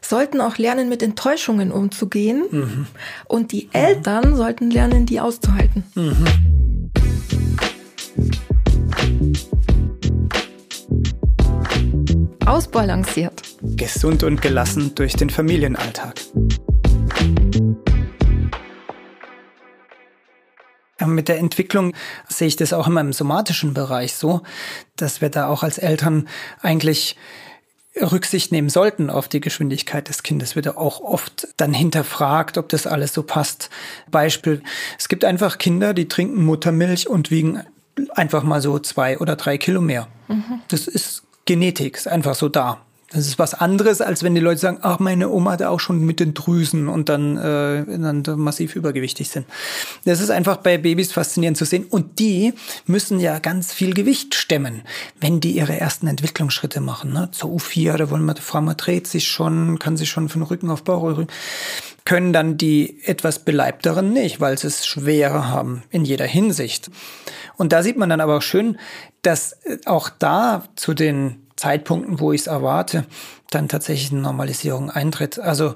sollten 0.09 0.41
auch 0.41 0.59
lernen, 0.59 0.89
mit 0.89 1.03
Enttäuschungen 1.03 1.73
umzugehen. 1.73 2.45
Mhm. 2.51 2.87
Und 3.27 3.53
die 3.53 3.69
Eltern 3.73 4.31
mhm. 4.31 4.37
sollten 4.37 4.71
lernen, 4.71 5.07
die 5.07 5.21
auszuhalten. 5.21 5.85
Mhm. 5.95 6.91
Ausbalanciert. 12.47 13.43
Gesund 13.63 14.23
und 14.23 14.41
gelassen 14.41 14.95
durch 14.95 15.15
den 15.15 15.31
Familienalltag. 15.31 16.15
Mit 21.05 21.29
der 21.29 21.39
Entwicklung 21.39 21.95
sehe 22.29 22.49
ich 22.49 22.57
das 22.57 22.73
auch 22.73 22.87
immer 22.87 23.01
im 23.01 23.13
somatischen 23.13 23.75
Bereich 23.75 24.15
so, 24.15 24.43
dass 24.97 25.21
wir 25.21 25.29
da 25.29 25.49
auch 25.49 25.63
als 25.63 25.79
Eltern 25.79 26.29
eigentlich 26.63 27.17
Rücksicht 28.01 28.53
nehmen 28.53 28.69
sollten 28.69 29.11
auf 29.11 29.29
die 29.29 29.41
Geschwindigkeit 29.41 30.09
des 30.09 30.23
Kindes, 30.23 30.57
wird 30.57 30.77
auch 30.77 31.01
oft 31.01 31.49
dann 31.57 31.73
hinterfragt, 31.73 32.59
ob 32.59 32.69
das 32.69 32.87
alles 32.87 33.13
so 33.13 33.23
passt. 33.23 33.71
Beispiel, 34.11 34.63
es 34.99 35.09
gibt 35.09 35.25
einfach 35.25 35.59
Kinder, 35.59 35.95
die 35.95 36.09
trinken 36.09 36.45
Muttermilch 36.45 37.09
und 37.09 37.31
wiegen 37.31 37.63
einfach 38.15 38.43
mal 38.43 38.61
so 38.61 38.79
zwei 38.79 39.19
oder 39.19 39.37
drei 39.37 39.59
Kilo 39.59 39.81
mehr. 39.81 40.09
Mhm. 40.29 40.61
Das 40.69 40.87
ist 40.87 41.23
Genetik, 41.47 41.97
ist 41.97 42.09
einfach 42.09 42.35
so 42.35 42.49
da. 42.49 42.83
Das 43.11 43.29
ist 43.29 43.39
was 43.39 43.55
anderes, 43.55 44.01
als 44.01 44.25
wenn 44.25 44.35
die 44.35 44.41
Leute 44.41 44.61
sagen, 44.61 44.79
ach, 44.83 44.99
meine 44.99 45.31
Oma 45.31 45.53
hatte 45.53 45.71
auch 45.71 45.79
schon 45.79 46.05
mit 46.05 46.19
den 46.19 46.35
Drüsen 46.35 46.89
und 46.89 47.09
dann, 47.09 47.37
äh, 47.37 47.85
dann 47.99 48.25
massiv 48.37 48.75
übergewichtig 48.75 49.29
sind. 49.29 49.47
Das 50.05 50.21
ist 50.21 50.31
einfach 50.31 50.57
bei 50.57 50.77
Babys 50.77 51.13
faszinierend 51.13 51.57
zu 51.57 51.65
sehen. 51.65 51.85
Und 51.89 52.19
die 52.19 52.53
müssen 52.87 53.21
ja 53.21 53.39
ganz 53.39 53.73
viel 53.73 53.95
Gewicht 53.95 54.35
stemmen, 54.35 54.83
wenn 55.21 55.39
die 55.39 55.53
ihre 55.53 55.79
ersten 55.79 56.09
Entwicklungsschritte 56.09 56.81
machen. 56.81 57.13
Ne? 57.13 57.29
Zur 57.31 57.51
U4, 57.51 57.97
da 57.97 58.11
wollen 58.11 58.25
wir, 58.25 58.35
die 58.35 58.43
Frau 58.43 58.61
man 58.61 58.77
dreht 58.77 59.07
sich 59.07 59.29
schon, 59.29 59.79
kann 59.79 59.97
sich 59.97 60.11
schon 60.11 60.29
von 60.29 60.43
Rücken 60.43 60.71
auf 60.71 60.83
Bauch 60.83 61.03
rücken 61.05 61.29
können 62.07 62.33
dann 62.33 62.57
die 62.57 63.05
etwas 63.05 63.41
beleibteren 63.41 64.13
nicht, 64.13 64.41
weil 64.41 64.57
sie 64.57 64.69
es 64.69 64.87
schwerer 64.87 65.49
haben 65.49 65.83
in 65.91 66.05
jeder 66.05 66.25
Hinsicht. 66.25 66.89
Und 67.57 67.73
da 67.73 67.83
sieht 67.83 67.97
man 67.97 68.09
dann 68.09 68.21
aber 68.21 68.37
auch 68.37 68.43
schön, 68.43 68.79
dass 69.23 69.59
auch 69.87 70.09
da 70.09 70.63
zu 70.77 70.95
den 70.95 71.46
Zeitpunkten, 71.57 72.21
wo 72.21 72.33
ich 72.33 72.43
es 72.43 72.47
erwarte, 72.47 73.07
dann 73.51 73.69
tatsächlich 73.69 74.13
eine 74.13 74.21
Normalisierung 74.21 74.91
eintritt. 74.91 75.39
Also 75.39 75.75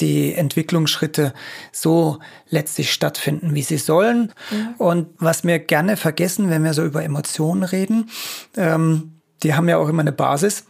die 0.00 0.34
Entwicklungsschritte 0.34 1.34
so 1.72 2.18
letztlich 2.48 2.92
stattfinden, 2.92 3.54
wie 3.54 3.62
sie 3.62 3.78
sollen. 3.78 4.32
Mhm. 4.50 4.74
Und 4.78 5.06
was 5.18 5.44
wir 5.44 5.58
gerne 5.58 5.96
vergessen, 5.96 6.50
wenn 6.50 6.64
wir 6.64 6.74
so 6.74 6.84
über 6.84 7.04
Emotionen 7.04 7.62
reden, 7.62 8.10
ähm, 8.56 9.12
die 9.42 9.54
haben 9.54 9.68
ja 9.68 9.78
auch 9.78 9.88
immer 9.88 10.02
eine 10.02 10.12
Basis. 10.12 10.64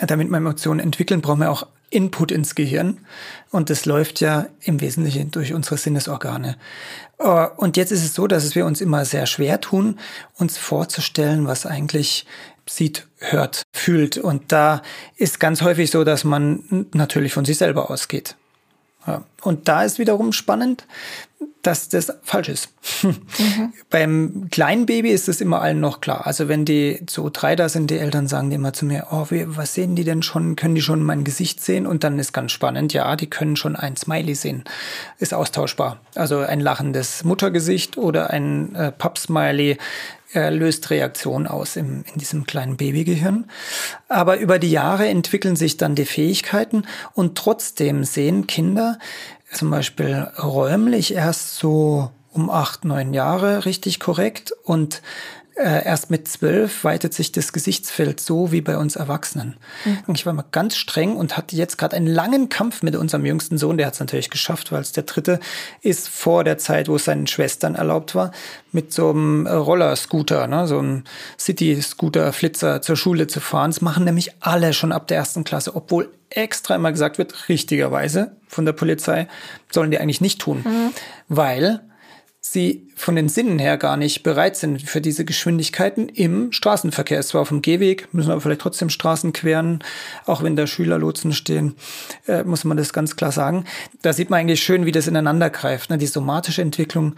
Damit 0.00 0.28
wir 0.28 0.36
Emotionen 0.36 0.80
entwickeln, 0.80 1.20
brauchen 1.20 1.40
wir 1.40 1.50
auch 1.50 1.66
Input 1.90 2.32
ins 2.32 2.54
Gehirn. 2.54 3.00
Und 3.50 3.68
das 3.68 3.84
läuft 3.84 4.20
ja 4.20 4.46
im 4.60 4.80
Wesentlichen 4.80 5.30
durch 5.30 5.52
unsere 5.52 5.76
Sinnesorgane. 5.76 6.56
Äh, 7.18 7.46
und 7.56 7.76
jetzt 7.76 7.92
ist 7.92 8.04
es 8.04 8.14
so, 8.14 8.26
dass 8.26 8.54
wir 8.54 8.64
uns 8.64 8.80
immer 8.80 9.04
sehr 9.04 9.26
schwer 9.26 9.60
tun, 9.60 9.98
uns 10.38 10.56
vorzustellen, 10.56 11.46
was 11.46 11.66
eigentlich 11.66 12.26
sieht, 12.68 13.06
hört, 13.18 13.62
fühlt. 13.72 14.18
Und 14.18 14.52
da 14.52 14.82
ist 15.16 15.40
ganz 15.40 15.62
häufig 15.62 15.90
so, 15.90 16.04
dass 16.04 16.24
man 16.24 16.86
natürlich 16.92 17.32
von 17.32 17.44
sich 17.44 17.58
selber 17.58 17.90
ausgeht. 17.90 18.36
Ja. 19.06 19.24
Und 19.42 19.66
da 19.66 19.82
ist 19.82 19.98
wiederum 19.98 20.32
spannend, 20.32 20.86
dass 21.62 21.88
das 21.88 22.12
falsch 22.22 22.48
ist. 22.48 22.68
Mhm. 23.02 23.72
Beim 23.90 24.48
kleinen 24.50 24.86
Baby 24.86 25.10
ist 25.10 25.28
es 25.28 25.40
immer 25.40 25.60
allen 25.60 25.80
noch 25.80 26.00
klar. 26.00 26.26
Also 26.26 26.48
wenn 26.48 26.64
die 26.64 27.02
so 27.08 27.30
drei 27.32 27.56
da 27.56 27.68
sind, 27.68 27.90
die 27.90 27.98
Eltern 27.98 28.28
sagen 28.28 28.50
die 28.50 28.56
immer 28.56 28.72
zu 28.72 28.84
mir, 28.84 29.08
oh, 29.10 29.26
was 29.28 29.74
sehen 29.74 29.96
die 29.96 30.04
denn 30.04 30.22
schon? 30.22 30.56
Können 30.56 30.74
die 30.74 30.82
schon 30.82 31.02
mein 31.02 31.24
Gesicht 31.24 31.60
sehen? 31.60 31.86
Und 31.86 32.04
dann 32.04 32.18
ist 32.18 32.32
ganz 32.32 32.52
spannend, 32.52 32.92
ja, 32.92 33.14
die 33.16 33.28
können 33.28 33.56
schon 33.56 33.74
ein 33.74 33.96
Smiley 33.96 34.34
sehen. 34.34 34.64
Ist 35.18 35.34
austauschbar. 35.34 36.00
Also 36.14 36.38
ein 36.38 36.60
lachendes 36.60 37.24
Muttergesicht 37.24 37.96
oder 37.96 38.30
ein 38.30 38.74
äh, 38.74 38.92
Papp-Smiley 38.92 39.78
er 40.32 40.50
löst 40.50 40.90
Reaktionen 40.90 41.46
aus 41.46 41.76
im, 41.76 42.04
in 42.12 42.18
diesem 42.18 42.46
kleinen 42.46 42.76
Babygehirn. 42.76 43.46
Aber 44.08 44.38
über 44.38 44.58
die 44.58 44.70
Jahre 44.70 45.06
entwickeln 45.06 45.56
sich 45.56 45.76
dann 45.76 45.94
die 45.94 46.06
Fähigkeiten 46.06 46.84
und 47.14 47.36
trotzdem 47.36 48.04
sehen 48.04 48.46
Kinder 48.46 48.98
zum 49.52 49.70
Beispiel 49.70 50.28
räumlich 50.42 51.14
erst 51.14 51.56
so 51.56 52.10
um 52.32 52.48
acht, 52.48 52.84
neun 52.84 53.12
Jahre 53.12 53.66
richtig 53.66 54.00
korrekt 54.00 54.52
und 54.64 55.02
äh, 55.54 55.84
erst 55.84 56.10
mit 56.10 56.28
zwölf 56.28 56.84
weitet 56.84 57.12
sich 57.14 57.32
das 57.32 57.52
Gesichtsfeld 57.52 58.20
so 58.20 58.52
wie 58.52 58.60
bei 58.60 58.78
uns 58.78 58.96
Erwachsenen. 58.96 59.56
Mhm. 59.84 60.14
Ich 60.14 60.24
war 60.24 60.32
mal 60.32 60.44
ganz 60.50 60.76
streng 60.76 61.16
und 61.16 61.36
hatte 61.36 61.56
jetzt 61.56 61.76
gerade 61.76 61.96
einen 61.96 62.06
langen 62.06 62.48
Kampf 62.48 62.82
mit 62.82 62.96
unserem 62.96 63.26
jüngsten 63.26 63.58
Sohn. 63.58 63.76
Der 63.76 63.86
hat 63.86 63.94
es 63.94 64.00
natürlich 64.00 64.30
geschafft, 64.30 64.72
weil 64.72 64.80
es 64.80 64.92
der 64.92 65.02
dritte 65.02 65.40
ist 65.82 66.08
vor 66.08 66.44
der 66.44 66.58
Zeit, 66.58 66.88
wo 66.88 66.96
es 66.96 67.04
seinen 67.04 67.26
Schwestern 67.26 67.74
erlaubt 67.74 68.14
war, 68.14 68.32
mit 68.72 68.92
so 68.92 69.10
einem 69.10 69.46
Rollerscooter, 69.46 70.46
ne, 70.46 70.66
so 70.66 70.78
einem 70.78 71.04
City-Scooter-Flitzer 71.38 72.80
zur 72.80 72.96
Schule 72.96 73.26
zu 73.26 73.40
fahren. 73.40 73.70
Das 73.70 73.82
machen 73.82 74.04
nämlich 74.04 74.32
alle 74.40 74.72
schon 74.72 74.92
ab 74.92 75.06
der 75.08 75.18
ersten 75.18 75.44
Klasse, 75.44 75.76
obwohl 75.76 76.10
extra 76.30 76.74
immer 76.74 76.92
gesagt 76.92 77.18
wird, 77.18 77.48
richtigerweise 77.50 78.36
von 78.48 78.64
der 78.64 78.72
Polizei, 78.72 79.28
sollen 79.70 79.90
die 79.90 79.98
eigentlich 79.98 80.22
nicht 80.22 80.40
tun. 80.40 80.62
Mhm. 80.64 80.92
Weil 81.28 81.80
sie 82.44 82.88
von 82.96 83.14
den 83.14 83.28
Sinnen 83.28 83.60
her 83.60 83.78
gar 83.78 83.96
nicht 83.96 84.24
bereit 84.24 84.56
sind 84.56 84.82
für 84.82 85.00
diese 85.00 85.24
Geschwindigkeiten 85.24 86.08
im 86.08 86.50
Straßenverkehr. 86.50 87.18
Es 87.18 87.32
war 87.34 87.40
auf 87.40 87.48
dem 87.48 87.62
Gehweg, 87.62 88.12
müssen 88.12 88.32
aber 88.32 88.40
vielleicht 88.40 88.60
trotzdem 88.60 88.90
Straßen 88.90 89.32
queren, 89.32 89.82
auch 90.26 90.42
wenn 90.42 90.56
da 90.56 90.66
Schülerlotsen 90.66 91.32
stehen, 91.32 91.76
äh, 92.26 92.42
muss 92.42 92.64
man 92.64 92.76
das 92.76 92.92
ganz 92.92 93.14
klar 93.14 93.30
sagen. 93.30 93.64
Da 94.02 94.12
sieht 94.12 94.28
man 94.28 94.40
eigentlich 94.40 94.62
schön, 94.62 94.84
wie 94.86 94.92
das 94.92 95.06
ineinander 95.06 95.50
greift. 95.50 95.90
Ne? 95.90 95.98
Die 95.98 96.06
somatische 96.06 96.62
Entwicklung 96.62 97.14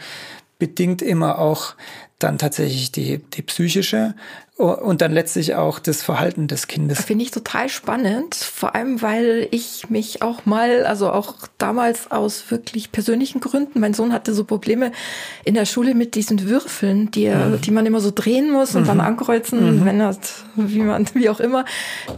bedingt 0.58 1.00
immer 1.00 1.38
auch 1.38 1.74
dann 2.18 2.38
tatsächlich 2.38 2.92
die, 2.92 3.18
die 3.18 3.42
psychische 3.42 4.14
und 4.56 5.00
dann 5.00 5.10
letztlich 5.10 5.56
auch 5.56 5.80
das 5.80 6.04
Verhalten 6.04 6.46
des 6.46 6.68
Kindes. 6.68 7.02
Finde 7.02 7.24
ich 7.24 7.32
total 7.32 7.68
spannend, 7.68 8.36
vor 8.36 8.76
allem 8.76 9.02
weil 9.02 9.48
ich 9.50 9.90
mich 9.90 10.22
auch 10.22 10.46
mal, 10.46 10.86
also 10.86 11.10
auch 11.10 11.34
damals 11.58 12.12
aus 12.12 12.52
wirklich 12.52 12.92
persönlichen 12.92 13.40
Gründen, 13.40 13.80
mein 13.80 13.94
Sohn 13.94 14.12
hatte 14.12 14.32
so 14.32 14.44
Probleme 14.44 14.92
in 15.44 15.54
der 15.54 15.64
Schule 15.64 15.96
mit 15.96 16.14
diesen 16.14 16.48
Würfeln, 16.48 17.10
die, 17.10 17.24
er, 17.24 17.46
mhm. 17.46 17.60
die 17.62 17.72
man 17.72 17.84
immer 17.84 18.00
so 18.00 18.12
drehen 18.14 18.52
muss 18.52 18.76
und 18.76 18.82
mhm. 18.82 18.86
dann 18.86 19.00
ankreuzen, 19.00 19.80
mhm. 19.80 19.84
wenn 19.86 20.00
er, 20.00 20.16
wie 20.54 20.82
man, 20.82 21.06
wie 21.14 21.28
auch 21.30 21.40
immer, 21.40 21.64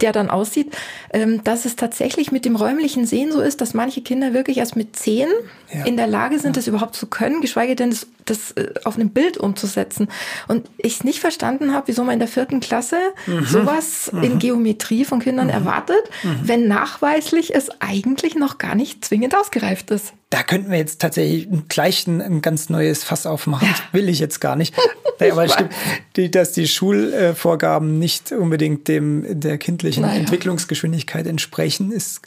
der 0.01 0.11
dann 0.11 0.29
aussieht, 0.29 0.77
ähm, 1.13 1.43
dass 1.43 1.65
es 1.65 1.75
tatsächlich 1.75 2.31
mit 2.31 2.45
dem 2.45 2.55
räumlichen 2.55 3.07
Sehen 3.07 3.31
so 3.31 3.41
ist, 3.41 3.61
dass 3.61 3.73
manche 3.73 4.01
Kinder 4.01 4.33
wirklich 4.33 4.59
erst 4.59 4.75
mit 4.75 4.95
zehn 4.95 5.27
ja. 5.73 5.85
in 5.85 5.97
der 5.97 6.07
Lage 6.07 6.37
sind, 6.37 6.55
das 6.55 6.67
überhaupt 6.67 6.95
zu 6.95 7.07
können, 7.07 7.41
geschweige 7.41 7.75
denn 7.75 7.89
das, 7.89 8.05
das 8.29 8.51
äh, 8.51 8.73
auf 8.83 8.95
einem 8.95 9.09
Bild 9.09 9.37
umzusetzen. 9.37 10.07
Und 10.47 10.69
ich 10.77 11.03
nicht 11.03 11.19
verstanden 11.19 11.73
habe, 11.73 11.87
wieso 11.87 12.03
man 12.03 12.13
in 12.13 12.19
der 12.19 12.27
vierten 12.27 12.59
Klasse 12.59 12.97
mhm. 13.25 13.45
sowas 13.45 14.11
mhm. 14.11 14.23
in 14.23 14.39
Geometrie 14.39 15.05
von 15.05 15.19
Kindern 15.19 15.47
mhm. 15.47 15.53
erwartet, 15.53 16.03
mhm. 16.23 16.39
wenn 16.43 16.67
nachweislich 16.67 17.55
es 17.55 17.69
eigentlich 17.79 18.35
noch 18.35 18.57
gar 18.57 18.75
nicht 18.75 19.03
zwingend 19.03 19.35
ausgereift 19.35 19.91
ist. 19.91 20.13
Da 20.29 20.43
könnten 20.43 20.71
wir 20.71 20.77
jetzt 20.77 20.99
tatsächlich 20.99 21.47
gleich 21.69 22.05
ein, 22.05 22.21
ein 22.21 22.41
ganz 22.41 22.69
neues 22.69 23.03
Fass 23.03 23.25
aufmachen. 23.25 23.67
Das 23.69 23.81
will 23.93 24.09
ich 24.09 24.19
jetzt 24.19 24.41
gar 24.41 24.55
nicht. 24.55 24.75
aber 25.19 25.45
es 25.45 25.53
stimmt, 25.53 25.73
die, 26.15 26.29
dass 26.29 26.51
die 26.51 26.67
Schulvorgaben 26.67 27.97
nicht 27.97 28.31
unbedingt 28.31 28.87
dem 28.87 29.39
der 29.39 29.57
kindlichen 29.57 30.03
naja. 30.03 30.19
Entwicklungsgeschwindigkeit 30.19 31.27
entsprechen, 31.27 31.91
ist 31.91 32.21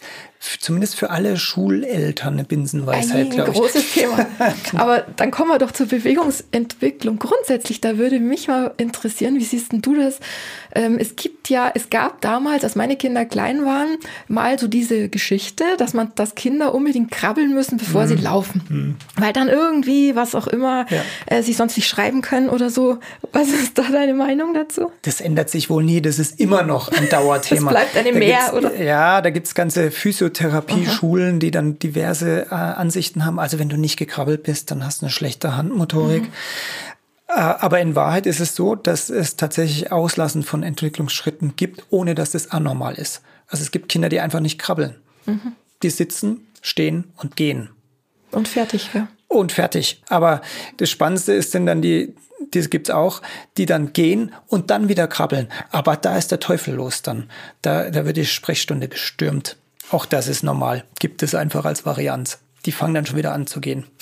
zumindest 0.59 0.97
für 0.97 1.11
alle 1.11 1.37
Schuleltern 1.37 2.35
eine 2.35 2.45
Binsenweisheit, 2.45 3.30
glaube 3.30 3.50
ich. 3.50 3.57
Ein 3.57 3.62
großes 3.62 3.92
Thema. 3.92 4.26
Aber 4.75 5.04
dann 5.16 5.30
kommen 5.30 5.50
wir 5.50 5.59
doch 5.59 5.71
zur 5.71 5.87
Bewegungsentwicklung. 5.87 7.19
Grundsätzlich, 7.19 7.83
da 7.83 7.99
würde 7.99 8.19
mich 8.21 8.49
mal 8.49 8.73
interessieren, 8.78 9.37
wie 9.37 9.45
siehst 9.45 9.73
denn 9.73 9.83
du 9.83 9.95
das? 9.95 10.19
Ähm, 10.75 10.97
es 10.99 11.16
gibt 11.16 11.50
ja, 11.50 11.71
es 11.75 11.90
gab 11.90 12.23
damals, 12.23 12.64
als 12.64 12.75
meine 12.75 12.97
Kinder 12.97 13.26
klein 13.26 13.66
waren, 13.66 13.99
mal 14.28 14.59
so 14.59 14.66
diese 14.66 15.11
Geschichte, 15.11 15.64
dass 15.76 15.92
man, 15.92 16.12
dass 16.14 16.35
Kinder 16.35 16.75
unbedingt 16.75 17.11
krabbeln 17.11 17.52
müssen, 17.52 17.76
bevor 17.76 17.89
mhm. 17.94 18.09
sie 18.09 18.16
laufen. 18.16 18.62
Mhm. 18.68 18.97
Weil 19.16 19.32
dann 19.32 19.49
irgendwie, 19.49 20.14
was 20.16 20.35
auch 20.35 20.47
immer, 20.47 20.87
ja. 20.90 21.02
äh, 21.26 21.42
sie 21.42 21.52
sonst 21.52 21.76
nicht 21.76 21.88
schreiben 21.88 22.23
können 22.23 22.49
oder 22.49 22.70
so. 22.70 22.99
Was 23.32 23.49
ist 23.62 23.78
da 23.78 23.85
deine 23.90 24.14
Meinung 24.14 24.54
dazu? 24.54 24.92
Das 25.02 25.20
ändert 25.20 25.50
sich 25.50 25.70
wohl 25.70 25.82
nie. 25.82 26.00
Das 26.00 26.18
ist 26.18 26.38
immer 26.38 26.62
noch 26.62 26.92
ein 26.92 27.09
Dauerthema. 27.09 27.73
das 27.73 27.92
bleibt 27.92 27.97
eine 27.97 28.16
Mehr, 28.16 28.54
oder? 28.54 28.80
Ja, 28.80 29.20
da 29.20 29.30
gibt's 29.30 29.54
ganze 29.54 29.90
Physio 29.90 30.20
Physiotherapie-Schulen, 30.30 31.40
die 31.40 31.50
dann 31.50 31.78
diverse 31.78 32.47
äh, 32.50 32.54
Ansichten 32.54 33.25
haben. 33.25 33.38
Also 33.38 33.59
wenn 33.59 33.68
du 33.68 33.76
nicht 33.76 33.97
gekrabbelt 33.97 34.42
bist, 34.42 34.70
dann 34.70 34.85
hast 34.85 35.00
du 35.00 35.06
eine 35.06 35.11
schlechte 35.11 35.56
Handmotorik. 35.56 36.25
Mhm. 36.25 36.32
Äh, 37.28 37.32
aber 37.35 37.80
in 37.80 37.94
Wahrheit 37.94 38.26
ist 38.26 38.40
es 38.40 38.54
so, 38.54 38.75
dass 38.75 39.11
es 39.11 39.37
tatsächlich 39.37 39.92
Auslassen 39.92 40.42
von 40.42 40.62
Entwicklungsschritten 40.62 41.56
gibt, 41.56 41.85
ohne 41.90 42.14
dass 42.14 42.32
das 42.32 42.50
anormal 42.50 42.94
ist. 42.94 43.23
Also 43.49 43.62
es 43.62 43.70
gibt 43.70 43.88
Kinder, 43.88 44.09
die 44.09 44.20
einfach 44.20 44.40
nicht 44.40 44.59
krabbeln. 44.59 44.97
Mhm. 45.26 45.52
Die 45.82 45.90
sitzen, 45.90 46.47
stehen 46.61 47.04
und 47.16 47.37
gehen. 47.37 47.70
Und 48.30 48.49
fertig, 48.49 48.90
ja. 48.94 49.08
Und 49.28 49.52
fertig. 49.52 50.02
Aber 50.08 50.40
das 50.78 50.90
Spannendste 50.90 51.32
ist 51.32 51.54
denn 51.54 51.66
dann 51.66 51.82
die, 51.82 52.14
das 52.50 52.70
gibt's 52.70 52.90
auch, 52.90 53.22
die 53.56 53.66
dann 53.66 53.92
gehen 53.92 54.32
und 54.49 54.70
dann 54.70 54.88
wieder 54.88 55.06
krabbeln. 55.06 55.49
Aber 55.70 55.96
da 55.96 56.16
ist 56.16 56.30
der 56.30 56.40
Teufel 56.40 56.75
los 56.75 57.02
dann. 57.02 57.30
Da, 57.62 57.90
da 57.90 58.04
wird 58.04 58.16
die 58.16 58.26
Sprechstunde 58.26 58.88
gestürmt. 58.88 59.56
Auch 59.90 60.06
das 60.06 60.28
ist 60.28 60.42
normal. 60.42 60.84
Gibt 60.99 61.22
es 61.22 61.34
einfach 61.34 61.64
als 61.64 61.87
Varianz. 61.87 62.38
Die 62.66 62.72
fangen 62.72 62.94
dann 62.94 63.06
schon 63.06 63.16
wieder 63.16 63.32
an 63.32 63.46
zu 63.46 63.60
gehen. 63.60 63.87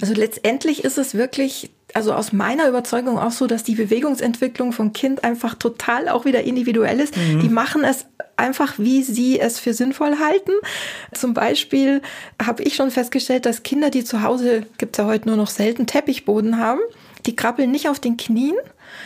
Also 0.00 0.14
letztendlich 0.14 0.82
ist 0.82 0.96
es 0.96 1.12
wirklich, 1.12 1.70
also 1.94 2.12
aus 2.12 2.32
meiner 2.32 2.68
Überzeugung 2.68 3.18
auch 3.18 3.30
so, 3.30 3.46
dass 3.46 3.62
die 3.62 3.76
Bewegungsentwicklung 3.76 4.72
vom 4.72 4.92
Kind 4.92 5.22
einfach 5.22 5.54
total 5.54 6.08
auch 6.08 6.24
wieder 6.24 6.42
individuell 6.42 6.98
ist. 6.98 7.16
Mhm. 7.16 7.40
Die 7.40 7.48
machen 7.48 7.84
es 7.84 8.06
einfach, 8.36 8.74
wie 8.78 9.02
sie 9.02 9.38
es 9.38 9.60
für 9.60 9.72
sinnvoll 9.72 10.18
halten. 10.18 10.52
Zum 11.12 11.34
Beispiel 11.34 12.02
habe 12.44 12.64
ich 12.64 12.74
schon 12.74 12.90
festgestellt, 12.90 13.46
dass 13.46 13.62
Kinder, 13.62 13.90
die 13.90 14.04
zu 14.04 14.22
Hause, 14.22 14.66
gibt 14.76 14.96
es 14.96 15.02
ja 15.02 15.08
heute 15.08 15.28
nur 15.28 15.36
noch 15.36 15.50
selten, 15.50 15.86
Teppichboden 15.86 16.58
haben, 16.58 16.80
die 17.26 17.36
krabbeln 17.36 17.70
nicht 17.70 17.88
auf 17.88 18.00
den 18.00 18.16
Knien, 18.16 18.56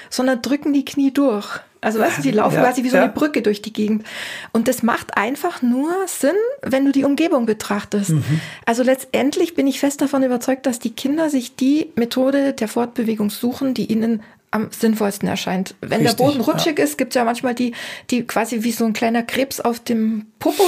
sondern 0.08 0.40
drücken 0.40 0.72
die 0.72 0.86
Knie 0.86 1.12
durch. 1.12 1.60
Also 1.80 2.00
weißt 2.00 2.18
du, 2.18 2.22
die 2.22 2.30
laufen 2.32 2.56
ja, 2.56 2.62
quasi 2.62 2.82
wie 2.82 2.88
so 2.88 2.96
ja. 2.96 3.04
eine 3.04 3.12
Brücke 3.12 3.42
durch 3.42 3.62
die 3.62 3.72
Gegend. 3.72 4.04
Und 4.52 4.68
das 4.68 4.82
macht 4.82 5.16
einfach 5.16 5.62
nur 5.62 5.90
Sinn, 6.06 6.36
wenn 6.62 6.84
du 6.84 6.92
die 6.92 7.04
Umgebung 7.04 7.46
betrachtest. 7.46 8.10
Mhm. 8.10 8.40
Also 8.66 8.82
letztendlich 8.82 9.54
bin 9.54 9.66
ich 9.66 9.80
fest 9.80 10.00
davon 10.00 10.22
überzeugt, 10.22 10.66
dass 10.66 10.78
die 10.78 10.90
Kinder 10.90 11.30
sich 11.30 11.56
die 11.56 11.92
Methode 11.94 12.52
der 12.52 12.68
Fortbewegung 12.68 13.30
suchen, 13.30 13.74
die 13.74 13.86
ihnen 13.92 14.22
am 14.50 14.68
sinnvollsten 14.70 15.28
erscheint. 15.28 15.74
Wenn 15.80 16.00
Richtig, 16.00 16.16
der 16.16 16.24
Boden 16.24 16.40
rutschig 16.40 16.78
ja. 16.78 16.84
ist, 16.84 16.96
gibt 16.96 17.12
es 17.12 17.14
ja 17.16 17.24
manchmal 17.24 17.54
die, 17.54 17.72
die 18.10 18.26
quasi 18.26 18.62
wie 18.62 18.72
so 18.72 18.84
ein 18.84 18.92
kleiner 18.92 19.22
Krebs 19.22 19.60
auf 19.60 19.80
dem 19.80 20.26
Popo. 20.38 20.62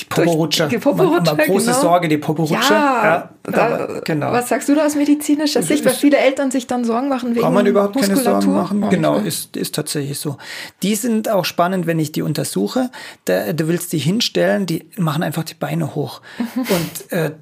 Die 0.00 0.04
Poporutsche. 0.04 0.68
Die 0.68 0.78
Poporutsche. 0.78 1.32
Immer 1.32 1.44
große 1.44 1.66
genau. 1.66 1.80
Sorge, 1.80 2.08
die 2.08 2.18
Poporutsche. 2.18 2.72
Ja, 2.72 3.04
ja 3.04 3.30
da, 3.42 4.00
genau. 4.04 4.32
Was 4.32 4.48
sagst 4.48 4.68
du 4.68 4.74
da 4.74 4.86
aus 4.86 4.94
medizinischer 4.94 5.62
Sicht, 5.62 5.84
weil 5.84 5.94
viele 5.94 6.18
Eltern 6.18 6.50
sich 6.50 6.66
dann 6.66 6.84
Sorgen 6.84 7.08
machen 7.08 7.30
wegen 7.30 7.40
Kann 7.40 7.54
man 7.54 7.66
überhaupt 7.66 7.96
Muskulatur? 7.96 8.24
keine 8.24 8.42
Sorgen 8.42 8.52
machen? 8.52 8.84
Oh, 8.84 8.88
genau, 8.88 9.16
ist, 9.18 9.56
ist 9.56 9.74
tatsächlich 9.74 10.18
so. 10.18 10.36
Die 10.82 10.94
sind 10.94 11.28
auch 11.28 11.44
spannend, 11.44 11.86
wenn 11.86 11.98
ich 11.98 12.12
die 12.12 12.22
untersuche. 12.22 12.90
Da, 13.24 13.52
du 13.52 13.68
willst 13.68 13.92
die 13.92 13.98
hinstellen, 13.98 14.66
die 14.66 14.88
machen 14.96 15.22
einfach 15.22 15.44
die 15.44 15.54
Beine 15.54 15.94
hoch. 15.94 16.20
Und 16.56 17.12
äh, 17.12 17.32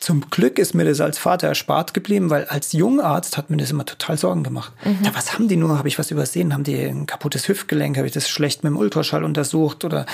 zum 0.00 0.28
Glück 0.28 0.58
ist 0.58 0.74
mir 0.74 0.84
das 0.84 1.00
als 1.00 1.16
Vater 1.16 1.48
erspart 1.48 1.94
geblieben, 1.94 2.28
weil 2.28 2.44
als 2.44 2.72
Jungarzt 2.72 3.38
hat 3.38 3.48
mir 3.48 3.56
das 3.56 3.70
immer 3.70 3.86
total 3.86 4.18
Sorgen 4.18 4.42
gemacht. 4.42 4.72
Mhm. 4.84 4.98
Ja, 5.02 5.14
was 5.14 5.32
haben 5.32 5.48
die 5.48 5.56
nur? 5.56 5.78
Habe 5.78 5.88
ich 5.88 5.98
was 5.98 6.10
übersehen? 6.10 6.52
Haben 6.52 6.64
die 6.64 6.76
ein 6.76 7.06
kaputtes 7.06 7.48
Hüftgelenk? 7.48 7.96
Habe 7.96 8.06
ich 8.06 8.12
das 8.12 8.28
schlecht 8.28 8.64
mit 8.64 8.70
dem 8.70 8.76
Ultraschall 8.76 9.24
untersucht? 9.24 9.84
Oder 9.84 10.04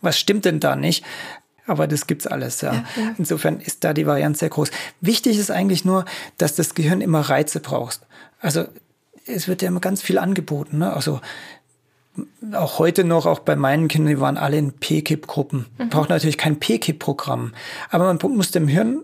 was 0.00 0.18
stimmt 0.18 0.46
denn 0.46 0.58
da 0.58 0.74
nicht? 0.74 1.04
Aber 1.66 1.86
das 1.86 2.06
gibt's 2.06 2.26
alles, 2.26 2.60
ja. 2.60 2.72
ja, 2.72 2.84
ja. 2.96 3.14
Insofern 3.18 3.60
ist 3.60 3.84
da 3.84 3.92
die 3.92 4.06
Variante 4.06 4.38
sehr 4.40 4.48
groß. 4.48 4.70
Wichtig 5.00 5.38
ist 5.38 5.50
eigentlich 5.50 5.84
nur, 5.84 6.04
dass 6.38 6.54
das 6.54 6.74
Gehirn 6.74 7.00
immer 7.00 7.20
Reize 7.20 7.60
braucht. 7.60 8.00
Also 8.40 8.66
es 9.26 9.48
wird 9.48 9.62
ja 9.62 9.68
immer 9.68 9.80
ganz 9.80 10.02
viel 10.02 10.18
angeboten. 10.18 10.78
Ne? 10.78 10.92
Also 10.92 11.20
auch 12.52 12.78
heute 12.78 13.04
noch, 13.04 13.26
auch 13.26 13.40
bei 13.40 13.56
meinen 13.56 13.88
Kindern, 13.88 14.14
die 14.14 14.20
waren 14.20 14.38
alle 14.38 14.58
in 14.58 14.72
PKIP-Gruppen. 14.72 15.66
Mhm. 15.78 15.88
Braucht 15.90 16.08
natürlich 16.08 16.38
kein 16.38 16.58
PKIP-Programm. 16.58 17.52
Aber 17.90 18.12
man 18.12 18.18
muss 18.34 18.50
dem 18.50 18.68
Hirn 18.68 19.02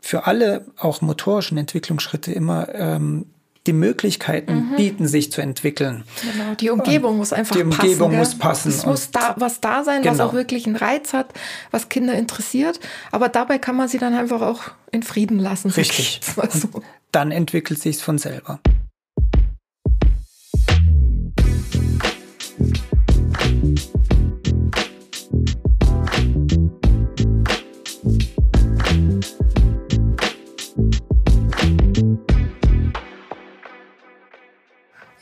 für 0.00 0.26
alle 0.26 0.66
auch 0.78 1.00
motorischen 1.00 1.58
Entwicklungsschritte 1.58 2.32
immer 2.32 2.68
ähm, 2.74 3.26
die 3.66 3.72
Möglichkeiten 3.74 4.70
mhm. 4.70 4.76
bieten, 4.76 5.06
sich 5.06 5.30
zu 5.30 5.42
entwickeln. 5.42 6.04
Genau, 6.22 6.54
die 6.54 6.70
Umgebung 6.70 7.18
muss 7.18 7.32
einfach 7.32 7.54
passen. 7.54 7.68
Die 7.70 7.76
Umgebung 7.76 8.10
passen, 8.10 8.18
muss 8.18 8.38
passen. 8.38 8.68
Es 8.70 8.86
muss 8.86 9.10
da 9.10 9.34
was 9.36 9.60
da 9.60 9.84
sein, 9.84 10.02
genau. 10.02 10.14
was 10.14 10.20
auch 10.20 10.32
wirklich 10.32 10.66
einen 10.66 10.76
Reiz 10.76 11.12
hat, 11.12 11.32
was 11.70 11.90
Kinder 11.90 12.14
interessiert. 12.14 12.80
Aber 13.12 13.28
dabei 13.28 13.58
kann 13.58 13.76
man 13.76 13.88
sie 13.88 13.98
dann 13.98 14.14
einfach 14.14 14.40
auch 14.40 14.62
in 14.90 15.02
Frieden 15.02 15.38
lassen. 15.38 15.70
Richtig. 15.70 16.20
So. 16.24 16.68
dann 17.12 17.30
entwickelt 17.30 17.80
sich 17.80 17.96
es 17.96 18.02
von 18.02 18.18
selber. 18.18 18.60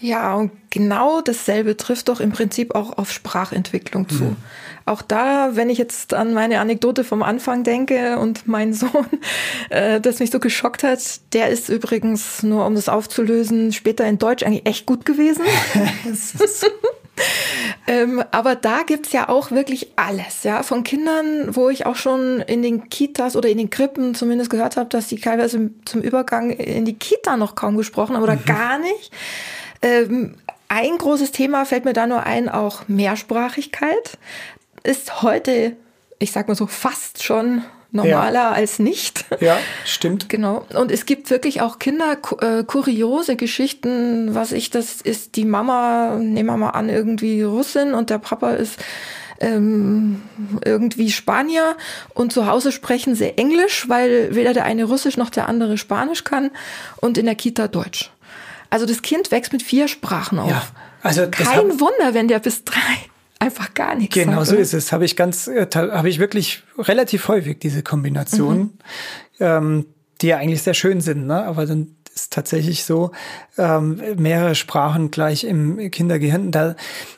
Ja, 0.09 0.37
und 0.37 0.53
genau 0.71 1.21
dasselbe 1.21 1.77
trifft 1.77 2.09
doch 2.09 2.19
im 2.19 2.33
Prinzip 2.33 2.75
auch 2.75 2.97
auf 2.97 3.13
Sprachentwicklung 3.13 4.09
zu. 4.09 4.25
Mhm. 4.25 4.37
Auch 4.87 5.03
da, 5.03 5.51
wenn 5.53 5.69
ich 5.69 5.77
jetzt 5.77 6.15
an 6.15 6.33
meine 6.33 6.61
Anekdote 6.61 7.05
vom 7.05 7.23
Anfang 7.23 7.63
denke 7.63 8.19
und 8.19 8.49
mein 8.49 8.73
Sohn, 8.73 9.07
äh, 9.69 10.01
das 10.01 10.19
mich 10.19 10.31
so 10.31 10.41
geschockt 10.41 10.83
hat, 10.83 11.03
der 11.35 11.51
ist 11.51 11.69
übrigens, 11.69 12.43
nur 12.43 12.65
um 12.65 12.75
das 12.75 12.89
aufzulösen, 12.89 13.71
später 13.75 14.07
in 14.07 14.17
Deutsch 14.17 14.45
eigentlich 14.45 14.65
echt 14.65 14.87
gut 14.87 15.05
gewesen. 15.05 15.43
ähm, 17.87 18.25
aber 18.31 18.55
da 18.55 18.83
gibt's 18.87 19.13
ja 19.13 19.29
auch 19.29 19.51
wirklich 19.51 19.89
alles, 19.97 20.45
ja, 20.45 20.63
von 20.63 20.85
Kindern, 20.85 21.55
wo 21.55 21.69
ich 21.69 21.85
auch 21.85 21.97
schon 21.97 22.41
in 22.41 22.63
den 22.63 22.89
Kitas 22.89 23.37
oder 23.37 23.51
in 23.51 23.59
den 23.59 23.69
Krippen 23.69 24.15
zumindest 24.15 24.49
gehört 24.49 24.79
habe, 24.79 24.89
dass 24.89 25.09
die 25.09 25.21
teilweise 25.21 25.71
zum 25.85 26.01
Übergang 26.01 26.51
in 26.51 26.87
die 26.87 26.95
Kita 26.95 27.37
noch 27.37 27.55
kaum 27.57 27.77
gesprochen 27.77 28.17
haben 28.17 28.23
oder 28.23 28.37
mhm. 28.37 28.45
gar 28.47 28.79
nicht 28.79 29.11
ähm, 29.83 30.35
ein 30.69 30.99
großes 30.99 31.33
Thema 31.33 31.65
fällt 31.65 31.85
mir 31.85 31.95
da 31.95 32.07
nur 32.07 32.25
ein, 32.25 32.49
auch 32.49 32.89
Mehrsprachigkeit 32.89 34.19
ist 34.83 35.23
heute, 35.23 35.77
ich 36.19 36.33
sag 36.33 36.49
mal 36.49 36.55
so, 36.55 36.67
fast 36.67 37.23
schon 37.23 37.63
normaler 37.91 38.33
ja. 38.33 38.53
als 38.53 38.79
nicht. 38.79 39.25
Ja, 39.41 39.59
stimmt. 39.85 40.29
Genau. 40.29 40.67
Und 40.75 40.91
es 40.91 41.07
gibt 41.07 41.31
wirklich 41.31 41.61
auch 41.61 41.79
Kinder, 41.79 42.17
äh, 42.41 42.65
kuriose 42.65 43.37
Geschichten, 43.37 44.35
was 44.35 44.53
ich, 44.53 44.71
das 44.71 45.01
ist 45.01 45.37
die 45.37 45.45
Mama, 45.45 46.17
nehmen 46.17 46.49
wir 46.49 46.57
mal 46.57 46.71
an, 46.71 46.89
irgendwie 46.89 47.43
Russin 47.43 47.95
und 47.95 48.11
der 48.11 48.19
Papa 48.19 48.51
ist 48.51 48.79
ähm, 49.41 50.23
irgendwie 50.65 51.11
Spanier 51.11 51.77
und 52.15 52.33
zu 52.33 52.47
Hause 52.47 52.73
sprechen 52.73 53.15
sie 53.15 53.37
Englisch, 53.37 53.89
weil 53.89 54.35
weder 54.35 54.55
der 54.55 54.65
eine 54.65 54.85
Russisch 54.85 55.17
noch 55.17 55.31
der 55.31 55.49
andere 55.49 55.79
Spanisch 55.79 56.25
kann 56.25 56.51
und 56.97 57.17
in 57.17 57.27
der 57.27 57.37
Kita 57.37 57.69
Deutsch. 57.69 58.11
Also 58.71 58.87
das 58.87 59.03
Kind 59.03 59.31
wächst 59.31 59.53
mit 59.53 59.63
vier 59.63 59.89
Sprachen 59.89 60.39
auf. 60.39 60.51
Ja, 60.51 60.63
also 61.03 61.29
Kein 61.31 61.47
hab, 61.47 61.81
Wunder, 61.81 62.13
wenn 62.13 62.29
der 62.29 62.39
bis 62.39 62.65
drei 62.65 62.79
einfach 63.39 63.75
gar 63.75 63.95
nichts 63.95 64.15
Genau 64.15 64.39
sagt, 64.39 64.49
so 64.49 64.57
ist 64.57 64.75
es. 64.75 64.93
Habe 64.93 65.05
ich 65.05 65.17
ganz, 65.17 65.47
äh, 65.47 65.67
habe 65.75 66.09
ich 66.09 66.19
wirklich 66.19 66.63
relativ 66.77 67.29
häufig 67.29 67.59
diese 67.61 67.83
Kombinationen, 67.83 68.61
mhm. 68.61 68.77
ähm, 69.41 69.87
die 70.21 70.29
ja 70.29 70.39
eigentlich 70.39 70.63
sehr 70.63 70.75
schön 70.75 71.01
sind, 71.01 71.27
ne? 71.27 71.45
Aber 71.45 71.67
dann 71.67 71.95
ist 72.15 72.33
tatsächlich 72.33 72.85
so, 72.85 73.13
ähm, 73.57 74.03
mehrere 74.17 74.57
Sprachen 74.57 75.13
gleich 75.13 75.45
im 75.45 75.91
Kindergehirn. 75.91 76.51
Da 76.51 76.75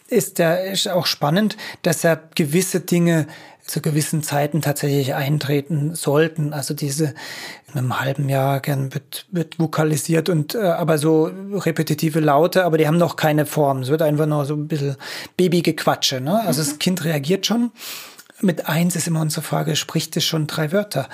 ist 0.08 0.38
der 0.38 0.72
ist 0.72 0.88
auch 0.88 1.06
spannend, 1.06 1.56
dass 1.82 2.04
er 2.04 2.20
gewisse 2.34 2.80
Dinge 2.80 3.26
zu 3.70 3.80
gewissen 3.80 4.22
Zeiten 4.22 4.60
tatsächlich 4.60 5.14
eintreten 5.14 5.94
sollten. 5.94 6.52
Also 6.52 6.74
diese 6.74 7.14
in 7.72 7.78
einem 7.78 8.00
halben 8.00 8.28
Jahr 8.28 8.60
gern 8.60 8.92
wird, 8.92 9.26
wird 9.30 9.58
vokalisiert 9.58 10.28
und 10.28 10.54
äh, 10.54 10.58
aber 10.58 10.98
so 10.98 11.30
repetitive 11.52 12.20
Laute, 12.20 12.64
aber 12.64 12.78
die 12.78 12.86
haben 12.86 12.98
noch 12.98 13.16
keine 13.16 13.46
Form. 13.46 13.82
Es 13.82 13.88
wird 13.88 14.02
einfach 14.02 14.26
nur 14.26 14.44
so 14.44 14.54
ein 14.54 14.68
bisschen 14.68 14.96
Babygequatsche. 15.36 16.20
Ne? 16.20 16.40
Also 16.40 16.62
mhm. 16.62 16.66
das 16.66 16.78
Kind 16.78 17.04
reagiert 17.04 17.46
schon. 17.46 17.70
Mit 18.40 18.68
eins 18.68 18.96
ist 18.96 19.06
immer 19.06 19.20
unsere 19.20 19.42
Frage, 19.42 19.76
spricht 19.76 20.16
es 20.16 20.24
schon 20.24 20.46
drei 20.46 20.72
Wörter? 20.72 21.08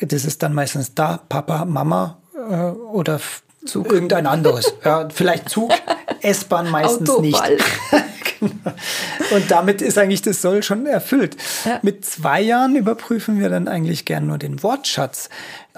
das 0.00 0.24
ist 0.24 0.42
dann 0.42 0.54
meistens 0.54 0.94
da, 0.94 1.18
Papa, 1.28 1.64
Mama 1.64 2.18
äh, 2.34 2.54
oder 2.54 3.20
Zug. 3.66 3.92
irgendein 3.92 4.26
anderes. 4.26 4.72
ja, 4.84 5.08
vielleicht 5.12 5.48
Zug, 5.48 5.72
S-Bahn 6.20 6.70
meistens 6.70 7.10
Autoball. 7.10 7.54
nicht. 7.54 7.64
genau. 8.40 8.52
Und 9.34 9.50
damit 9.50 9.82
ist 9.82 9.98
eigentlich 9.98 10.22
das 10.22 10.42
Soll 10.42 10.62
schon 10.62 10.86
erfüllt. 10.86 11.36
Ja. 11.64 11.80
Mit 11.82 12.04
zwei 12.04 12.40
Jahren 12.40 12.76
überprüfen 12.76 13.40
wir 13.40 13.48
dann 13.48 13.68
eigentlich 13.68 14.04
gern 14.04 14.26
nur 14.26 14.38
den 14.38 14.62
Wortschatz. 14.62 15.28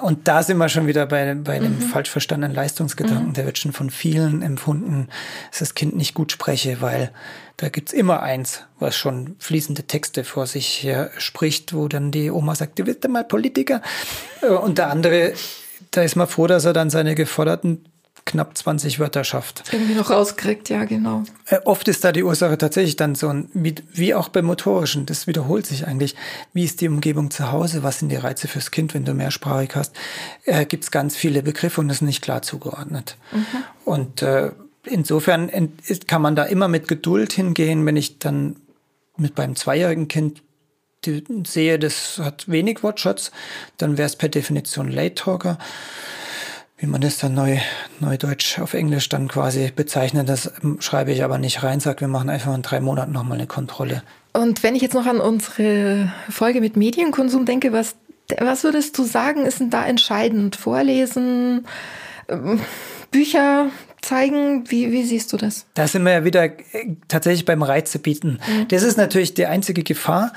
Und 0.01 0.29
da 0.29 0.43
sind 0.43 0.57
wir 0.59 0.69
schon 0.69 0.87
wieder 0.87 1.07
bei, 1.07 1.35
bei 1.35 1.59
dem 1.59 1.79
mhm. 1.79 1.83
falsch 1.83 2.11
verstandenen 2.11 2.55
Leistungsgedanken. 2.55 3.29
Mhm. 3.29 3.33
Der 3.35 3.47
wird 3.47 3.59
schon 3.59 3.73
von 3.73 3.91
vielen 3.91 4.43
empfunden, 4.43 5.09
dass 5.51 5.61
das 5.61 5.75
Kind 5.75 5.97
nicht 5.97 6.15
gut 6.15 6.33
spreche, 6.33 6.81
weil 6.81 7.11
da 7.57 7.69
gibt's 7.69 7.93
immer 7.93 8.23
eins, 8.23 8.63
was 8.79 8.97
schon 8.97 9.37
fließende 9.39 9.83
Texte 9.83 10.25
vor 10.25 10.47
sich 10.47 10.83
her 10.83 11.11
spricht, 11.19 11.75
wo 11.75 11.89
dann 11.89 12.11
die 12.11 12.31
Oma 12.31 12.55
sagt, 12.55 12.79
du 12.79 12.87
wirst 12.87 13.07
mal 13.09 13.25
Politiker. 13.25 13.83
Äh, 14.43 14.47
und 14.47 14.79
der 14.79 14.91
andere, 14.91 15.35
da 15.91 16.03
ist 16.03 16.17
man 16.17 16.27
froh, 16.27 16.47
dass 16.47 16.65
er 16.65 16.73
dann 16.73 16.89
seine 16.89 17.15
geforderten 17.15 17.85
knapp 18.31 18.57
20 18.57 19.01
Wörter 19.01 19.25
schafft. 19.25 19.65
Irgendwie 19.73 19.95
noch 19.95 20.11
rauskriegt, 20.11 20.69
ja, 20.69 20.85
genau. 20.85 21.25
Äh, 21.47 21.59
oft 21.65 21.89
ist 21.89 22.05
da 22.05 22.13
die 22.13 22.23
Ursache 22.23 22.57
tatsächlich 22.57 22.97
dann 22.97 23.15
so, 23.15 23.29
ein, 23.29 23.51
wie, 23.53 23.75
wie 23.93 24.15
auch 24.15 24.29
beim 24.29 24.45
Motorischen, 24.45 25.05
das 25.05 25.27
wiederholt 25.27 25.67
sich 25.67 25.87
eigentlich. 25.87 26.15
Wie 26.53 26.65
ist 26.65 26.81
die 26.81 26.89
Umgebung 26.89 27.31
zu 27.31 27.51
Hause? 27.51 27.83
Was 27.83 27.99
sind 27.99 28.11
die 28.11 28.17
Reize 28.17 28.47
fürs 28.47 28.71
Kind, 28.71 28.95
wenn 28.95 29.05
du 29.05 29.15
mehrsprachig 29.15 29.75
hast? 29.75 29.97
Äh, 30.45 30.65
Gibt 30.65 30.85
es 30.85 30.91
ganz 30.91 31.17
viele 31.17 31.43
Begriffe 31.43 31.81
und 31.81 31.89
das 31.89 31.99
ist 31.99 32.03
nicht 32.03 32.23
klar 32.23 32.43
zugeordnet. 32.43 33.17
Mhm. 33.33 33.47
Und 33.85 34.23
äh, 34.23 34.53
insofern 34.85 35.51
kann 36.07 36.23
man 36.23 36.37
da 36.37 36.45
immer 36.45 36.69
mit 36.69 36.87
Geduld 36.87 37.33
hingehen, 37.33 37.85
wenn 37.85 37.97
ich 37.97 38.19
dann 38.21 38.57
mit 39.17 39.35
beim 39.35 39.57
zweijährigen 39.57 40.09
Kind 40.09 40.43
sehe, 41.47 41.79
das 41.79 42.19
hat 42.19 42.49
wenig 42.49 42.83
Wortschatz, 42.83 43.33
dann 43.77 43.99
wäre 43.99 44.07
es 44.07 44.17
per 44.17 44.29
Definition 44.29 44.89
Late 44.89 45.15
Talker 45.15 45.59
wie 46.81 46.87
man 46.87 47.03
das 47.03 47.19
dann 47.19 47.35
neu, 47.35 47.59
neudeutsch 48.01 48.59
auf 48.59 48.73
Englisch 48.73 49.09
dann 49.11 49.29
quasi 49.29 49.71
bezeichnet, 49.75 50.29
das 50.29 50.51
schreibe 50.79 51.13
ich 51.13 51.23
aber 51.23 51.37
nicht 51.37 51.63
rein, 51.63 51.79
sage, 51.79 52.01
wir 52.01 52.09
machen 52.09 52.31
einfach 52.31 52.55
in 52.55 52.63
drei 52.63 52.81
Monaten 52.81 53.13
nochmal 53.13 53.37
eine 53.37 53.47
Kontrolle. 53.47 54.03
Und 54.33 54.63
wenn 54.63 54.75
ich 54.75 54.83
jetzt 54.83 54.95
noch 54.95 55.07
an 55.07 55.21
unsere 55.21 56.11
Folge 56.31 56.61
mit 56.61 56.77
Medienkonsum 56.77 57.45
denke, 57.45 57.73
was, 57.73 57.97
was 58.39 58.65
würdest 58.65 58.97
du 58.97 59.05
sagen, 59.05 59.45
ist 59.45 59.61
denn 59.61 59.69
da 59.69 59.85
entscheidend? 59.85 60.57
Vorlesen, 60.57 61.67
ähm, 62.29 62.61
Bücher 63.11 63.67
zeigen, 64.01 64.71
wie, 64.71 64.91
wie 64.91 65.03
siehst 65.03 65.33
du 65.35 65.37
das? 65.37 65.67
Da 65.75 65.87
sind 65.87 66.05
wir 66.05 66.13
ja 66.13 66.25
wieder 66.25 66.45
äh, 66.45 66.97
tatsächlich 67.09 67.45
beim 67.45 67.63
Reize 67.63 67.99
bieten. 67.99 68.41
Mhm. 68.49 68.69
Das 68.69 68.83
ist 68.83 68.97
natürlich 68.97 69.35
die 69.35 69.45
einzige 69.45 69.83
Gefahr, 69.83 70.33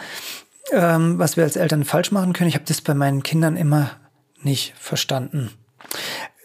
ähm, 0.73 1.19
was 1.19 1.37
wir 1.37 1.45
als 1.45 1.55
Eltern 1.55 1.85
falsch 1.85 2.11
machen 2.11 2.33
können. 2.33 2.49
Ich 2.49 2.55
habe 2.55 2.65
das 2.67 2.81
bei 2.81 2.93
meinen 2.93 3.23
Kindern 3.23 3.55
immer 3.55 3.91
nicht 4.41 4.73
verstanden 4.77 5.51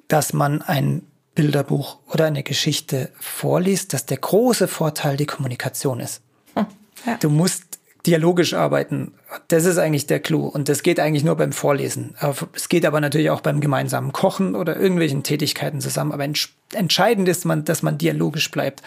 dass 0.09 0.33
man 0.33 0.63
ein 0.63 1.03
Bilderbuch 1.35 1.99
oder 2.13 2.25
eine 2.25 2.43
Geschichte 2.43 3.13
vorliest, 3.21 3.93
dass 3.93 4.07
der 4.07 4.17
große 4.17 4.67
Vorteil 4.67 5.17
die 5.17 5.27
Kommunikation 5.27 6.01
ist. 6.01 6.21
Hm, 6.55 6.67
ja. 7.07 7.17
Du 7.19 7.31
musst 7.31 7.68
dialogisch 8.07 8.55
arbeiten. 8.55 9.13
Das 9.49 9.65
ist 9.65 9.79
eigentlich 9.79 10.07
der 10.07 10.21
Clou. 10.21 10.47
Und 10.47 10.69
das 10.69 10.83
geht 10.83 11.01
eigentlich 11.01 11.25
nur 11.25 11.37
beim 11.37 11.53
Vorlesen. 11.53 12.15
Es 12.55 12.69
geht 12.69 12.87
aber 12.87 13.01
natürlich 13.01 13.31
auch 13.31 13.41
beim 13.41 13.61
gemeinsamen 13.61 14.13
Kochen 14.13 14.55
oder 14.55 14.77
irgendwelchen 14.77 15.23
Tätigkeiten 15.23 15.81
zusammen. 15.81 16.13
Aber 16.13 16.25
entscheidend 16.73 17.29
ist, 17.29 17.45
man, 17.45 17.65
dass 17.65 17.83
man 17.83 17.99
dialogisch 17.99 18.51
bleibt. 18.51 18.83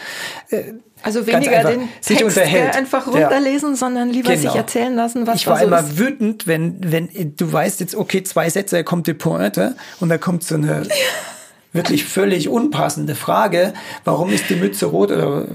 Äh, 0.50 0.74
also 1.04 1.26
weniger 1.26 1.63
den 1.63 1.89
sich 2.00 2.17
Text 2.17 2.38
unterhält. 2.38 2.76
einfach 2.76 3.08
runterlesen, 3.08 3.71
ja. 3.71 3.76
sondern 3.76 4.10
lieber 4.12 4.36
genau. 4.36 4.52
sich 4.52 4.56
erzählen 4.56 4.95
lassen, 4.95 5.26
was 5.26 5.36
Ich 5.38 5.47
war 5.47 5.58
so 5.58 5.65
immer 5.65 5.80
ist. 5.80 5.97
wütend, 5.97 6.47
wenn, 6.47 6.78
wenn 6.91 7.10
du 7.36 7.52
weißt 7.52 7.80
jetzt, 7.80 7.95
okay, 7.95 8.24
zwei 8.24 8.50
Sätze, 8.50 8.78
da 8.78 8.84
kommt 8.84 9.08
die 9.08 9.13
Pointe 9.13 9.76
und 10.00 10.10
da 10.10 10.17
kommt 10.17 10.43
so 10.43 10.56
eine 10.56 10.84
wirklich 11.73 12.05
völlig 12.05 12.49
unpassende 12.49 13.15
Frage, 13.15 13.73
warum 14.03 14.31
ist 14.31 14.49
die 14.49 14.55
Mütze 14.55 14.88
rot 14.88 15.12
oder 15.12 15.47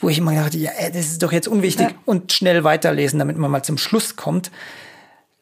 wo 0.00 0.08
ich 0.08 0.18
immer 0.18 0.34
dachte, 0.34 0.58
ja, 0.58 0.70
das 0.92 1.06
ist 1.06 1.22
doch 1.22 1.32
jetzt 1.32 1.48
unwichtig 1.48 1.88
ja. 1.90 1.94
und 2.04 2.32
schnell 2.32 2.64
weiterlesen, 2.64 3.18
damit 3.18 3.38
man 3.38 3.50
mal 3.50 3.62
zum 3.62 3.78
Schluss 3.78 4.16
kommt. 4.16 4.50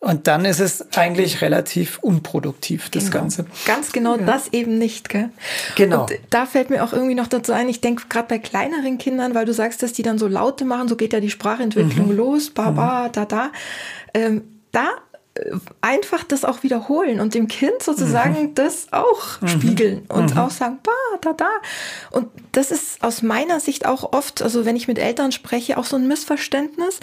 Und 0.02 0.26
dann 0.26 0.46
ist 0.46 0.60
es 0.60 0.94
eigentlich 0.96 1.42
relativ 1.42 1.98
unproduktiv, 1.98 2.88
das 2.88 3.10
genau. 3.10 3.18
Ganze. 3.18 3.44
Ganz 3.66 3.92
genau 3.92 4.16
ja. 4.16 4.24
das 4.24 4.48
eben 4.52 4.78
nicht, 4.78 5.10
gell? 5.10 5.28
Genau. 5.76 6.02
Und 6.02 6.12
da 6.30 6.46
fällt 6.46 6.70
mir 6.70 6.82
auch 6.82 6.94
irgendwie 6.94 7.14
noch 7.14 7.26
dazu 7.26 7.52
ein, 7.52 7.68
ich 7.68 7.82
denke 7.82 8.04
gerade 8.08 8.26
bei 8.26 8.38
kleineren 8.38 8.96
Kindern, 8.96 9.34
weil 9.34 9.44
du 9.44 9.52
sagst, 9.52 9.82
dass 9.82 9.92
die 9.92 10.02
dann 10.02 10.18
so 10.18 10.26
Laute 10.26 10.64
machen, 10.64 10.88
so 10.88 10.96
geht 10.96 11.12
ja 11.12 11.20
die 11.20 11.28
Sprachentwicklung 11.28 12.08
mhm. 12.08 12.16
los, 12.16 12.48
baba, 12.48 13.08
mhm. 13.08 13.12
da, 13.12 13.24
da. 13.26 13.52
Ähm, 14.14 14.42
da 14.72 14.88
einfach 15.80 16.24
das 16.24 16.44
auch 16.44 16.62
wiederholen 16.62 17.20
und 17.20 17.34
dem 17.34 17.48
Kind 17.48 17.82
sozusagen 17.82 18.42
mhm. 18.42 18.54
das 18.54 18.88
auch 18.92 19.40
mhm. 19.40 19.48
spiegeln 19.48 20.02
und 20.08 20.34
mhm. 20.34 20.38
auch 20.38 20.50
sagen, 20.50 20.78
ba, 20.82 21.18
da, 21.20 21.32
da. 21.32 21.50
Und 22.10 22.28
das 22.52 22.70
ist 22.70 23.02
aus 23.02 23.22
meiner 23.22 23.60
Sicht 23.60 23.86
auch 23.86 24.12
oft, 24.12 24.42
also 24.42 24.64
wenn 24.64 24.76
ich 24.76 24.88
mit 24.88 24.98
Eltern 24.98 25.32
spreche, 25.32 25.78
auch 25.78 25.84
so 25.84 25.96
ein 25.96 26.08
Missverständnis, 26.08 27.00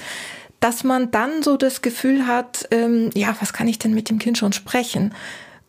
dass 0.60 0.84
man 0.84 1.12
dann 1.12 1.44
so 1.44 1.58
das 1.58 1.82
Gefühl 1.82 2.28
hat, 2.28 2.68
ähm, 2.72 3.12
ja, 3.14 3.36
was 3.40 3.54
kann 3.54 3.68
ich 3.68 3.80
denn 3.80 3.94
mit 3.94 4.10
dem 4.10 4.20
Kind 4.20 4.38
schon 4.38 4.54
sprechen? 4.54 5.14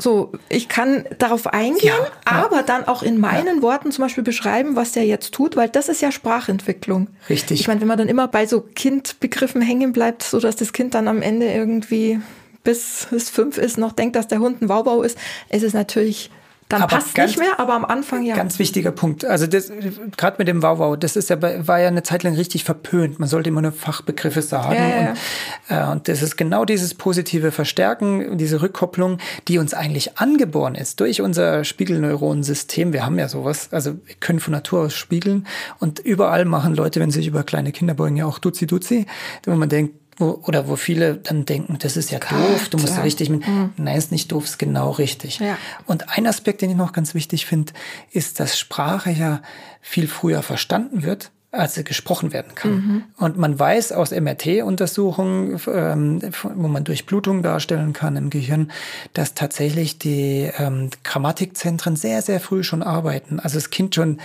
So, 0.01 0.31
ich 0.49 0.69
kann 0.69 1.07
darauf 1.19 1.49
eingehen, 1.49 1.93
ja, 1.93 2.13
aber 2.25 2.63
dann 2.63 2.87
auch 2.87 3.03
in 3.03 3.19
meinen 3.19 3.57
ja. 3.57 3.63
Worten 3.63 3.91
zum 3.91 4.05
Beispiel 4.05 4.23
beschreiben, 4.23 4.77
was 4.77 4.93
der 4.93 5.05
jetzt 5.05 5.35
tut, 5.35 5.57
weil 5.57 5.69
das 5.69 5.89
ist 5.89 6.01
ja 6.01 6.13
Sprachentwicklung. 6.13 7.09
Richtig. 7.29 7.61
Ich 7.61 7.67
meine, 7.67 7.81
wenn 7.81 7.89
man 7.89 7.99
dann 7.99 8.09
immer 8.09 8.29
bei 8.29 8.47
so 8.47 8.61
Kindbegriffen 8.61 9.61
hängen 9.61 9.93
bleibt, 9.93 10.23
so 10.23 10.39
dass 10.39 10.55
das 10.55 10.73
Kind 10.73 10.95
dann 10.95 11.09
am 11.09 11.21
Ende 11.21 11.53
irgendwie 11.53 12.21
bis 12.65 13.09
es 13.13 13.31
fünf 13.31 13.59
ist, 13.59 13.79
noch 13.79 13.93
denkt, 13.93 14.17
dass 14.17 14.29
der 14.29 14.41
Hund 14.41 14.63
ein 14.63 14.69
Waubau 14.69 15.03
ist, 15.03 15.19
ist 15.51 15.63
es 15.63 15.75
natürlich 15.75 16.31
dann 16.69 16.83
aber 16.83 16.97
passt 16.97 17.15
ganz, 17.15 17.31
nicht 17.31 17.41
mehr, 17.41 17.59
aber 17.59 17.73
am 17.73 17.85
Anfang 17.87 18.23
ja. 18.25 18.37
Ganz 18.37 18.59
wichtiger 18.59 18.93
Punkt. 18.93 19.25
Also 19.25 19.47
das 19.47 19.73
gerade 20.17 20.37
mit 20.39 20.49
dem 20.49 20.63
Wauwau, 20.63 20.97
das 20.97 21.17
ist 21.17 21.31
ja 21.31 21.41
war 21.41 21.81
ja 21.81 21.89
eine 21.89 22.03
Zeit 22.03 22.25
lang 22.25 22.35
richtig 22.35 22.65
verpönt. 22.65 23.19
Man 23.19 23.29
sollte 23.29 23.49
immer 23.49 23.63
nur 23.63 23.73
Fachbegriffe 23.73 24.43
sagen. 24.43 24.75
Ja, 24.75 24.89
ja, 24.89 25.11
und, 25.11 25.89
äh, 25.89 25.93
und 25.93 26.09
das 26.09 26.21
ist 26.21 26.37
genau 26.37 26.67
dieses 26.67 26.93
positive 26.93 27.53
Verstärken, 27.53 28.37
diese 28.37 28.61
Rückkopplung, 28.61 29.17
die 29.49 29.59
uns 29.59 29.73
eigentlich 29.73 30.19
angeboren 30.19 30.75
ist 30.75 31.01
durch 31.01 31.23
unser 31.23 31.65
Spiegelneuronensystem. 31.65 32.93
Wir 32.93 33.07
haben 33.07 33.19
ja 33.19 33.29
sowas, 33.29 33.69
also 33.71 33.95
wir 34.05 34.15
können 34.21 34.41
von 34.41 34.53
Natur 34.53 34.81
aus 34.81 34.95
spiegeln 34.95 35.47
und 35.79 36.01
überall 36.01 36.45
machen 36.45 36.75
Leute, 36.75 37.01
wenn 37.01 37.11
sie 37.11 37.21
sich 37.21 37.29
über 37.29 37.45
kleine 37.45 37.73
Kinder 37.73 37.95
beugen, 37.95 38.17
ja 38.17 38.27
auch 38.27 38.39
Duzi 38.39 38.67
Duzi, 38.67 39.07
wo 39.47 39.55
man 39.55 39.71
denkt, 39.71 39.95
wo, 40.19 40.41
oder 40.43 40.69
wo 40.69 40.77
viele 40.77 41.17
dann 41.17 41.45
denken, 41.45 41.79
das 41.79 41.97
ist 41.97 42.11
ja 42.11 42.19
Gott, 42.19 42.33
doof, 42.33 42.69
du 42.69 42.79
musst 42.79 42.97
ja. 42.97 43.03
richtig 43.03 43.31
mit. 43.31 43.47
Mhm. 43.47 43.73
Nein, 43.77 43.97
ist 43.97 44.13
nicht 44.13 44.33
doof, 44.33 44.45
ist 44.45 44.59
genau 44.59 44.91
richtig. 44.91 45.39
Ja. 45.39 45.57
Und 45.87 46.17
ein 46.17 46.27
Aspekt, 46.27 46.61
den 46.61 46.71
ich 46.71 46.77
noch 46.77 46.93
ganz 46.93 47.15
wichtig 47.15 47.47
finde, 47.47 47.73
ist, 48.11 48.41
dass 48.41 48.59
Sprache 48.59 49.11
ja 49.11 49.43
viel 49.81 50.09
früher 50.09 50.43
verstanden 50.43 51.05
wird, 51.05 51.31
als 51.53 51.75
sie 51.75 51.85
gesprochen 51.85 52.33
werden 52.33 52.55
kann. 52.55 52.71
Mhm. 52.73 53.05
Und 53.17 53.39
man 53.39 53.59
weiß 53.59 53.93
aus 53.93 54.11
MRT-Untersuchungen, 54.11 55.61
ähm, 55.73 56.21
wo 56.57 56.69
man 56.69 56.85
Durchblutung 56.85 57.43
darstellen 57.43 57.93
kann 57.93 58.17
im 58.17 58.29
Gehirn, 58.29 58.73
dass 59.15 59.35
tatsächlich 59.35 59.99
die 59.99 60.51
ähm, 60.59 60.91
Grammatikzentren 61.05 61.97
sehr, 61.97 62.23
sehr 62.23 62.41
früh 62.41 62.65
schon 62.65 62.83
arbeiten. 62.83 63.41
Also 63.41 63.57
das 63.57 63.71
Kind 63.71 63.95
schon 63.95 64.21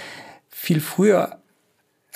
viel 0.50 0.82
früher, 0.82 1.38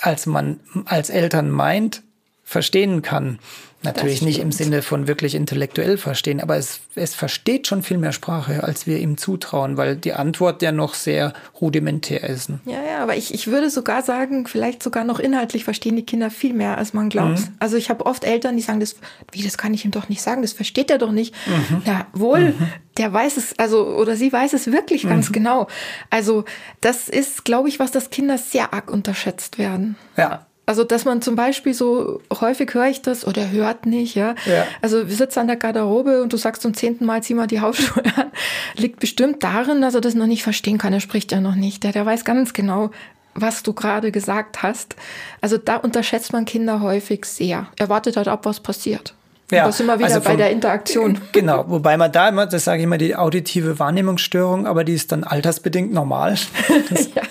als 0.00 0.26
man 0.26 0.60
als 0.84 1.10
Eltern 1.10 1.50
meint, 1.50 2.02
verstehen 2.44 3.02
kann. 3.02 3.38
Natürlich 3.82 4.22
nicht 4.22 4.40
im 4.40 4.50
Sinne 4.50 4.82
von 4.82 5.06
wirklich 5.06 5.36
intellektuell 5.36 5.98
verstehen, 5.98 6.40
aber 6.40 6.56
es, 6.56 6.80
es 6.96 7.14
versteht 7.14 7.68
schon 7.68 7.84
viel 7.84 7.96
mehr 7.96 8.10
Sprache, 8.10 8.64
als 8.64 8.88
wir 8.88 8.98
ihm 8.98 9.16
zutrauen, 9.16 9.76
weil 9.76 9.94
die 9.94 10.14
Antwort 10.14 10.62
ja 10.62 10.72
noch 10.72 10.94
sehr 10.94 11.32
rudimentär 11.60 12.24
ist. 12.24 12.48
Ne? 12.48 12.58
Ja, 12.64 12.82
ja, 12.82 12.98
aber 13.04 13.14
ich, 13.16 13.32
ich 13.32 13.46
würde 13.46 13.70
sogar 13.70 14.02
sagen, 14.02 14.48
vielleicht 14.48 14.82
sogar 14.82 15.04
noch 15.04 15.20
inhaltlich 15.20 15.62
verstehen 15.62 15.94
die 15.94 16.04
Kinder 16.04 16.28
viel 16.28 16.54
mehr, 16.54 16.76
als 16.76 16.92
man 16.92 17.08
glaubt. 17.08 17.38
Mhm. 17.38 17.54
Also 17.60 17.76
ich 17.76 17.88
habe 17.88 18.04
oft 18.04 18.24
Eltern, 18.24 18.56
die 18.56 18.62
sagen, 18.62 18.80
das, 18.80 18.96
wie, 19.30 19.44
das 19.44 19.56
kann 19.56 19.72
ich 19.72 19.84
ihm 19.84 19.92
doch 19.92 20.08
nicht 20.08 20.22
sagen, 20.22 20.42
das 20.42 20.52
versteht 20.52 20.90
er 20.90 20.98
doch 20.98 21.12
nicht. 21.12 21.32
Mhm. 21.46 21.82
Ja, 21.84 22.08
wohl, 22.12 22.46
mhm. 22.46 22.68
der 22.96 23.12
weiß 23.12 23.36
es, 23.36 23.56
also, 23.60 23.86
oder 23.96 24.16
sie 24.16 24.32
weiß 24.32 24.54
es 24.54 24.72
wirklich 24.72 25.04
ganz 25.04 25.28
mhm. 25.28 25.34
genau. 25.34 25.68
Also 26.10 26.44
das 26.80 27.08
ist, 27.08 27.44
glaube 27.44 27.68
ich, 27.68 27.78
was 27.78 27.92
das 27.92 28.10
Kinder 28.10 28.38
sehr 28.38 28.74
arg 28.74 28.90
unterschätzt 28.90 29.56
werden. 29.56 29.94
Ja. 30.16 30.47
Also, 30.68 30.84
dass 30.84 31.06
man 31.06 31.22
zum 31.22 31.34
Beispiel 31.34 31.72
so 31.72 32.20
häufig 32.42 32.74
höre 32.74 32.88
ich 32.88 33.00
das 33.00 33.26
oder 33.26 33.50
hört 33.50 33.86
nicht, 33.86 34.14
ja. 34.14 34.34
ja. 34.44 34.66
Also, 34.82 35.08
wir 35.08 35.16
sitzen 35.16 35.38
an 35.38 35.46
der 35.46 35.56
Garderobe 35.56 36.20
und 36.22 36.30
du 36.30 36.36
sagst 36.36 36.60
zum 36.60 36.74
zehnten 36.74 37.06
Mal, 37.06 37.22
zieh 37.22 37.32
mal 37.32 37.46
die 37.46 37.62
Hausschuhe 37.62 38.02
an. 38.16 38.30
Liegt 38.76 39.00
bestimmt 39.00 39.42
darin, 39.42 39.80
dass 39.80 39.94
er 39.94 40.02
das 40.02 40.14
noch 40.14 40.26
nicht 40.26 40.42
verstehen 40.42 40.76
kann. 40.76 40.92
Er 40.92 41.00
spricht 41.00 41.32
ja 41.32 41.40
noch 41.40 41.54
nicht. 41.54 41.84
Der, 41.84 41.92
der 41.92 42.04
weiß 42.04 42.26
ganz 42.26 42.52
genau, 42.52 42.90
was 43.32 43.62
du 43.62 43.72
gerade 43.72 44.12
gesagt 44.12 44.62
hast. 44.62 44.94
Also, 45.40 45.56
da 45.56 45.76
unterschätzt 45.76 46.34
man 46.34 46.44
Kinder 46.44 46.82
häufig 46.82 47.24
sehr. 47.24 47.68
Er 47.78 47.88
wartet 47.88 48.18
halt 48.18 48.28
ab, 48.28 48.44
was 48.44 48.60
passiert. 48.60 49.14
Ja, 49.50 49.64
da 49.64 49.72
sind 49.72 49.86
wir 49.86 49.98
wieder 49.98 50.08
also 50.08 50.20
vom, 50.20 50.32
bei 50.32 50.36
der 50.36 50.50
Interaktion. 50.50 51.20
Genau, 51.32 51.64
wobei 51.68 51.96
man 51.96 52.12
da 52.12 52.28
immer, 52.28 52.46
das 52.46 52.64
sage 52.64 52.78
ich 52.78 52.84
immer, 52.84 52.98
die 52.98 53.16
auditive 53.16 53.78
Wahrnehmungsstörung, 53.78 54.66
aber 54.66 54.84
die 54.84 54.92
ist 54.92 55.10
dann 55.12 55.24
altersbedingt 55.24 55.92
normal. 55.92 56.36
Das, 56.90 57.08
ja. 57.14 57.22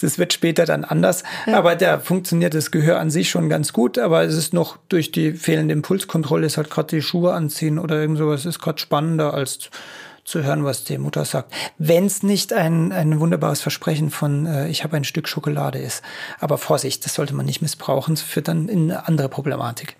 das 0.00 0.18
wird 0.18 0.32
später 0.32 0.66
dann 0.66 0.84
anders. 0.84 1.22
Ja. 1.46 1.58
Aber 1.58 1.74
da 1.74 1.98
funktioniert 1.98 2.54
das 2.54 2.70
Gehör 2.70 3.00
an 3.00 3.10
sich 3.10 3.30
schon 3.30 3.48
ganz 3.48 3.72
gut, 3.72 3.98
aber 3.98 4.22
es 4.22 4.36
ist 4.36 4.52
noch 4.52 4.76
durch 4.88 5.10
die 5.10 5.32
fehlende 5.32 5.72
Impulskontrolle, 5.72 6.46
ist 6.46 6.56
halt 6.56 6.70
gerade 6.70 6.88
die 6.88 7.02
Schuhe 7.02 7.32
anziehen 7.32 7.78
oder 7.78 8.00
irgend 8.00 8.18
sowas, 8.18 8.46
ist 8.46 8.60
gerade 8.60 8.78
spannender 8.78 9.34
als 9.34 9.70
zu 10.24 10.42
hören, 10.44 10.64
was 10.64 10.84
die 10.84 10.98
Mutter 10.98 11.24
sagt. 11.24 11.52
Wenn 11.78 12.06
es 12.06 12.22
nicht 12.22 12.52
ein, 12.52 12.92
ein 12.92 13.20
wunderbares 13.20 13.60
Versprechen 13.60 14.10
von 14.10 14.46
äh, 14.46 14.68
ich 14.68 14.84
habe 14.84 14.96
ein 14.96 15.04
Stück 15.04 15.28
Schokolade 15.28 15.78
ist. 15.78 16.02
Aber 16.38 16.58
Vorsicht, 16.58 17.04
das 17.04 17.14
sollte 17.14 17.34
man 17.34 17.46
nicht 17.46 17.62
missbrauchen, 17.62 18.14
das 18.14 18.22
führt 18.22 18.48
dann 18.48 18.68
in 18.68 18.90
eine 18.90 19.08
andere 19.08 19.28
Problematik. 19.28 19.96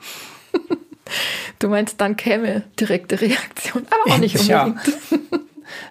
Du 1.58 1.68
meinst, 1.68 2.00
dann 2.00 2.16
käme 2.16 2.62
direkte 2.78 3.20
Reaktion, 3.20 3.86
aber 3.90 4.14
auch 4.14 4.18
nicht 4.18 4.38
unbedingt. 4.38 4.86
Ja. 4.86 5.18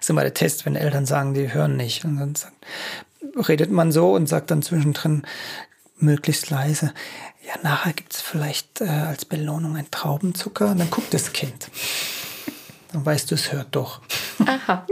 ist 0.02 0.10
immer 0.10 0.22
der 0.22 0.34
Test, 0.34 0.66
wenn 0.66 0.76
Eltern 0.76 1.06
sagen, 1.06 1.34
die 1.34 1.52
hören 1.52 1.76
nicht. 1.76 2.04
Und 2.04 2.18
dann 2.18 2.34
sagt, 2.34 2.54
redet 3.48 3.70
man 3.70 3.92
so 3.92 4.12
und 4.14 4.28
sagt 4.28 4.50
dann 4.50 4.62
zwischendrin 4.62 5.22
möglichst 5.98 6.50
leise, 6.50 6.92
ja, 7.46 7.54
nachher 7.62 7.92
gibt 7.92 8.14
es 8.14 8.20
vielleicht 8.20 8.80
äh, 8.80 8.88
als 8.88 9.24
Belohnung 9.24 9.76
ein 9.76 9.90
Traubenzucker 9.90 10.68
und 10.68 10.78
dann 10.78 10.90
guckt 10.90 11.12
das 11.12 11.32
Kind. 11.32 11.68
Dann 12.92 13.04
weißt 13.04 13.30
du, 13.30 13.34
es 13.34 13.52
hört 13.52 13.68
doch. 13.72 14.00
Aha. 14.46 14.86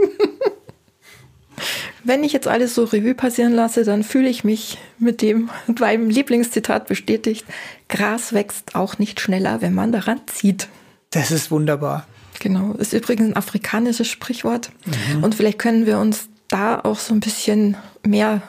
Wenn 2.03 2.23
ich 2.23 2.33
jetzt 2.33 2.47
alles 2.47 2.75
so 2.75 2.83
Revue 2.85 3.13
passieren 3.13 3.53
lasse, 3.53 3.83
dann 3.83 4.03
fühle 4.03 4.29
ich 4.29 4.43
mich 4.43 4.77
mit 4.97 5.21
dem 5.21 5.49
meinem 5.79 6.09
Lieblingszitat 6.09 6.87
bestätigt. 6.87 7.45
Gras 7.87 8.33
wächst 8.33 8.75
auch 8.75 8.97
nicht 8.97 9.19
schneller, 9.19 9.61
wenn 9.61 9.73
man 9.73 9.91
daran 9.91 10.21
zieht. 10.27 10.67
Das 11.11 11.31
ist 11.31 11.51
wunderbar. 11.51 12.05
Genau, 12.39 12.73
ist 12.73 12.93
übrigens 12.93 13.27
ein 13.27 13.35
afrikanisches 13.35 14.07
Sprichwort. 14.07 14.71
Mhm. 14.85 15.23
Und 15.23 15.35
vielleicht 15.35 15.59
können 15.59 15.85
wir 15.85 15.99
uns 15.99 16.29
da 16.47 16.79
auch 16.79 16.99
so 16.99 17.13
ein 17.13 17.19
bisschen 17.19 17.75
mehr 18.05 18.41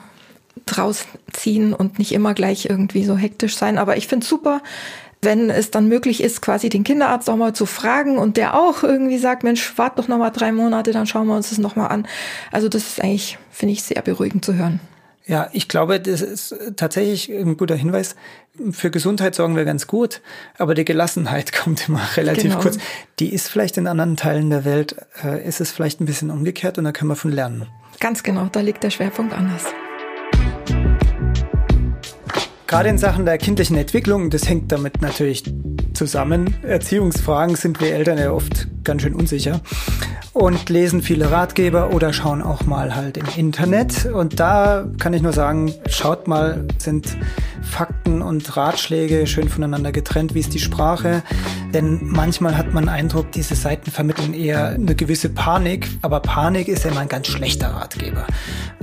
draus 0.66 1.06
ziehen 1.32 1.74
und 1.74 1.98
nicht 1.98 2.12
immer 2.12 2.34
gleich 2.34 2.66
irgendwie 2.66 3.04
so 3.04 3.16
hektisch 3.16 3.56
sein. 3.56 3.78
Aber 3.78 3.96
ich 3.96 4.06
finde 4.06 4.24
es 4.24 4.30
super, 4.30 4.62
wenn 5.22 5.50
es 5.50 5.70
dann 5.70 5.88
möglich 5.88 6.22
ist, 6.22 6.40
quasi 6.40 6.68
den 6.68 6.84
Kinderarzt 6.84 7.28
auch 7.28 7.36
mal 7.36 7.54
zu 7.54 7.66
fragen 7.66 8.18
und 8.18 8.36
der 8.36 8.54
auch 8.54 8.82
irgendwie 8.82 9.18
sagt, 9.18 9.44
Mensch, 9.44 9.76
wart 9.76 9.98
doch 9.98 10.08
noch 10.08 10.18
mal 10.18 10.30
drei 10.30 10.52
Monate, 10.52 10.92
dann 10.92 11.06
schauen 11.06 11.26
wir 11.26 11.36
uns 11.36 11.50
das 11.50 11.58
noch 11.58 11.76
mal 11.76 11.88
an. 11.88 12.06
Also 12.50 12.68
das 12.68 12.84
ist 12.84 13.02
eigentlich, 13.02 13.38
finde 13.50 13.72
ich, 13.72 13.82
sehr 13.82 14.00
beruhigend 14.02 14.44
zu 14.44 14.54
hören. 14.54 14.80
Ja, 15.26 15.48
ich 15.52 15.68
glaube, 15.68 16.00
das 16.00 16.22
ist 16.22 16.56
tatsächlich 16.76 17.30
ein 17.30 17.56
guter 17.56 17.76
Hinweis. 17.76 18.16
Für 18.72 18.90
Gesundheit 18.90 19.34
sorgen 19.34 19.54
wir 19.54 19.64
ganz 19.64 19.86
gut, 19.86 20.22
aber 20.58 20.74
die 20.74 20.84
Gelassenheit 20.84 21.52
kommt 21.64 21.88
immer 21.88 22.00
relativ 22.16 22.44
genau. 22.44 22.60
kurz. 22.60 22.78
Die 23.18 23.32
ist 23.32 23.48
vielleicht 23.48 23.76
in 23.76 23.86
anderen 23.86 24.16
Teilen 24.16 24.50
der 24.50 24.64
Welt, 24.64 24.96
äh, 25.22 25.46
ist 25.46 25.60
es 25.60 25.70
vielleicht 25.70 26.00
ein 26.00 26.06
bisschen 26.06 26.30
umgekehrt 26.30 26.78
und 26.78 26.84
da 26.84 26.92
können 26.92 27.10
wir 27.10 27.16
von 27.16 27.30
lernen. 27.30 27.66
Ganz 28.00 28.22
genau, 28.22 28.48
da 28.50 28.60
liegt 28.60 28.82
der 28.82 28.90
Schwerpunkt 28.90 29.34
anders. 29.34 29.66
Gerade 32.70 32.88
in 32.88 32.98
Sachen 32.98 33.24
der 33.24 33.36
kindlichen 33.36 33.76
Entwicklung, 33.76 34.30
das 34.30 34.48
hängt 34.48 34.70
damit 34.70 35.02
natürlich 35.02 35.42
zusammen. 35.92 36.54
Erziehungsfragen 36.62 37.56
sind 37.56 37.80
wir 37.80 37.92
Eltern 37.92 38.16
ja 38.16 38.30
oft 38.30 38.68
ganz 38.84 39.02
schön 39.02 39.14
unsicher 39.14 39.60
und 40.32 40.68
lesen 40.68 41.02
viele 41.02 41.30
Ratgeber 41.30 41.92
oder 41.92 42.12
schauen 42.12 42.40
auch 42.42 42.64
mal 42.64 42.94
halt 42.94 43.16
im 43.16 43.26
Internet. 43.36 44.06
Und 44.06 44.38
da 44.38 44.84
kann 44.98 45.12
ich 45.12 45.22
nur 45.22 45.32
sagen, 45.32 45.72
schaut 45.88 46.28
mal, 46.28 46.66
sind 46.78 47.16
Fakten 47.62 48.22
und 48.22 48.56
Ratschläge 48.56 49.26
schön 49.26 49.48
voneinander 49.48 49.92
getrennt, 49.92 50.34
wie 50.34 50.40
ist 50.40 50.54
die 50.54 50.60
Sprache. 50.60 51.22
Denn 51.74 52.00
manchmal 52.02 52.56
hat 52.56 52.72
man 52.72 52.88
Eindruck, 52.88 53.32
diese 53.32 53.54
Seiten 53.54 53.90
vermitteln 53.90 54.34
eher 54.34 54.70
eine 54.70 54.94
gewisse 54.94 55.28
Panik, 55.28 55.88
aber 56.02 56.20
Panik 56.20 56.68
ist 56.68 56.84
ja 56.84 56.90
immer 56.90 57.00
ein 57.00 57.08
ganz 57.08 57.26
schlechter 57.28 57.68
Ratgeber. 57.68 58.26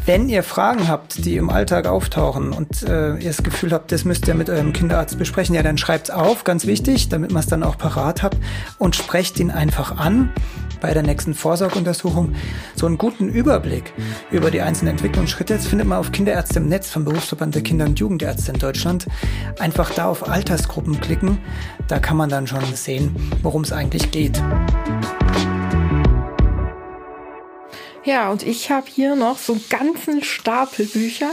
Wenn 0.06 0.30
ihr 0.30 0.44
Fragen 0.44 0.88
habt, 0.88 1.26
die 1.26 1.36
im 1.36 1.50
Alltag 1.50 1.86
auftauchen 1.86 2.54
und 2.54 2.84
äh, 2.84 3.16
ihr 3.18 3.28
das 3.28 3.44
Gefühl 3.44 3.74
habt, 3.74 3.92
das 3.92 4.06
müsst 4.06 4.28
ihr 4.28 4.36
mit 4.36 4.50
eurem 4.50 4.72
Kinderarzt 4.72 5.18
besprechen, 5.18 5.54
ja, 5.54 5.64
dann 5.64 5.78
schreibt's 5.78 6.10
auf, 6.10 6.46
ganz 6.46 6.66
wichtig, 6.66 7.10
damit 7.10 7.32
man 7.32 7.42
es 7.42 7.48
dann 7.48 7.64
auch 7.64 7.78
parat 7.78 8.24
habt 8.24 8.38
und 8.78 8.96
sprecht 8.96 9.38
ihn 9.40 9.52
einfach 9.88 9.98
an 9.98 10.32
bei 10.80 10.94
der 10.94 11.02
nächsten 11.02 11.34
Vorsorgeuntersuchung 11.34 12.36
so 12.76 12.86
einen 12.86 12.98
guten 12.98 13.30
Überblick 13.30 13.94
über 14.30 14.52
die 14.52 14.62
einzelnen 14.62 14.92
Entwicklungsschritte. 14.92 15.56
Das 15.56 15.66
findet 15.66 15.88
man 15.88 15.98
auf 15.98 16.12
Kinderärzte 16.12 16.60
im 16.60 16.68
Netz 16.68 16.90
vom 16.90 17.04
Berufsverband 17.04 17.56
der 17.56 17.64
Kinder- 17.64 17.86
und 17.86 18.00
Jugendärzte 18.00 18.52
in 18.52 18.60
Deutschland. 18.60 19.08
Einfach 19.60 19.92
da 19.92 20.08
auf 20.08 20.30
Altersgruppen 20.30 21.00
klicken. 21.00 21.40
Da 21.88 22.00
kann 22.00 22.18
man 22.18 22.30
dann 22.30 22.46
schon 22.46 22.64
sehen, 22.76 23.16
worum 23.42 23.64
es 23.64 23.72
eigentlich 23.72 24.12
geht. 24.12 24.42
Ja, 28.08 28.32
und 28.32 28.48
ich 28.48 28.72
habe 28.72 28.88
hier 28.90 29.18
noch 29.18 29.38
so 29.38 29.52
einen 29.52 29.66
ganzen 29.70 30.24
Stapel 30.24 30.86
Bücher. 30.86 31.30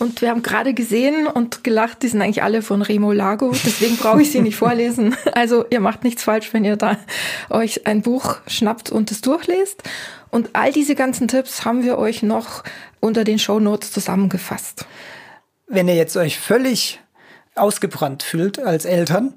Und 0.00 0.20
wir 0.20 0.30
haben 0.30 0.42
gerade 0.42 0.74
gesehen 0.74 1.28
und 1.28 1.62
gelacht, 1.62 2.02
die 2.02 2.08
sind 2.08 2.20
eigentlich 2.20 2.42
alle 2.42 2.60
von 2.60 2.82
Remo 2.82 3.12
Lago. 3.12 3.52
Deswegen 3.52 3.96
brauche 3.96 4.22
ich 4.22 4.32
sie 4.32 4.40
nicht 4.40 4.56
vorlesen. 4.56 5.16
Also 5.32 5.64
ihr 5.70 5.78
macht 5.78 6.02
nichts 6.02 6.24
falsch, 6.24 6.52
wenn 6.52 6.64
ihr 6.64 6.74
da 6.74 6.98
euch 7.50 7.86
ein 7.86 8.02
Buch 8.02 8.38
schnappt 8.48 8.90
und 8.90 9.12
es 9.12 9.20
durchlest. 9.20 9.84
Und 10.30 10.50
all 10.54 10.72
diese 10.72 10.96
ganzen 10.96 11.28
Tipps 11.28 11.64
haben 11.64 11.84
wir 11.84 11.98
euch 11.98 12.24
noch 12.24 12.64
unter 12.98 13.22
den 13.22 13.38
Show 13.38 13.60
Notes 13.60 13.92
zusammengefasst. 13.92 14.86
Wenn 15.68 15.86
ihr 15.86 15.94
jetzt 15.94 16.16
euch 16.16 16.40
völlig 16.40 16.98
ausgebrannt 17.54 18.24
fühlt 18.24 18.58
als 18.58 18.86
Eltern, 18.86 19.34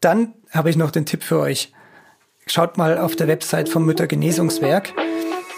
dann 0.00 0.32
habe 0.50 0.70
ich 0.70 0.76
noch 0.76 0.92
den 0.92 1.04
Tipp 1.04 1.24
für 1.24 1.40
euch. 1.40 1.74
Schaut 2.46 2.78
mal 2.78 2.96
auf 2.96 3.16
der 3.16 3.28
Website 3.28 3.68
vom 3.68 3.84
Müttergenesungswerk. 3.84 4.94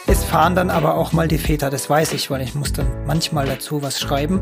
Es 0.06 0.22
fahren 0.22 0.54
dann 0.54 0.68
aber 0.68 0.96
auch 0.96 1.12
mal 1.12 1.28
die 1.28 1.38
Väter, 1.38 1.70
das 1.70 1.88
weiß 1.88 2.12
ich, 2.12 2.30
weil 2.30 2.42
ich 2.42 2.54
muss 2.54 2.74
dann 2.74 2.86
manchmal 3.06 3.46
dazu 3.46 3.82
was 3.82 3.98
schreiben. 3.98 4.40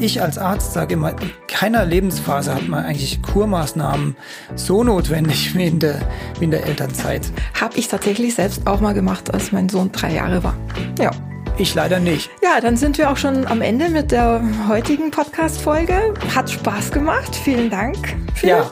Ich 0.00 0.20
als 0.20 0.36
Arzt 0.36 0.72
sage 0.72 0.94
immer, 0.94 1.10
in 1.10 1.30
keiner 1.46 1.84
Lebensphase 1.84 2.52
hat 2.52 2.66
man 2.66 2.84
eigentlich 2.84 3.22
Kurmaßnahmen 3.22 4.16
so 4.56 4.82
notwendig 4.82 5.54
wie 5.54 5.66
in 5.66 5.78
der, 5.78 6.00
wie 6.40 6.46
in 6.46 6.50
der 6.50 6.66
Elternzeit. 6.66 7.30
Habe 7.60 7.78
ich 7.78 7.86
tatsächlich 7.86 8.34
selbst 8.34 8.66
auch 8.66 8.80
mal 8.80 8.94
gemacht, 8.94 9.32
als 9.32 9.52
mein 9.52 9.68
Sohn 9.68 9.92
drei 9.92 10.12
Jahre 10.12 10.42
war. 10.42 10.56
Ja. 10.98 11.12
Ich 11.56 11.74
leider 11.74 12.00
nicht. 12.00 12.28
Ja, 12.42 12.60
dann 12.60 12.76
sind 12.76 12.98
wir 12.98 13.10
auch 13.10 13.16
schon 13.16 13.46
am 13.46 13.62
Ende 13.62 13.88
mit 13.88 14.10
der 14.10 14.42
heutigen 14.68 15.12
Podcast-Folge. 15.12 16.14
Hat 16.34 16.50
Spaß 16.50 16.90
gemacht. 16.90 17.34
Vielen 17.34 17.70
Dank. 17.70 17.96
Philipp. 18.34 18.56
Ja. 18.56 18.70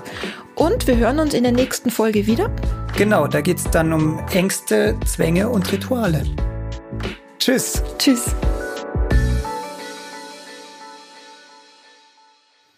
Und 0.57 0.87
wir 0.87 0.97
hören 0.97 1.18
uns 1.20 1.33
in 1.33 1.44
der 1.44 1.53
nächsten 1.53 1.90
Folge 1.90 2.27
wieder. 2.27 2.51
Genau, 2.96 3.26
da 3.26 3.40
geht 3.40 3.59
es 3.59 3.68
dann 3.70 3.92
um 3.92 4.24
Ängste, 4.30 4.96
Zwänge 5.04 5.48
und 5.48 5.70
Rituale. 5.72 6.22
Tschüss. 7.40 7.83
Tschüss. 7.98 8.33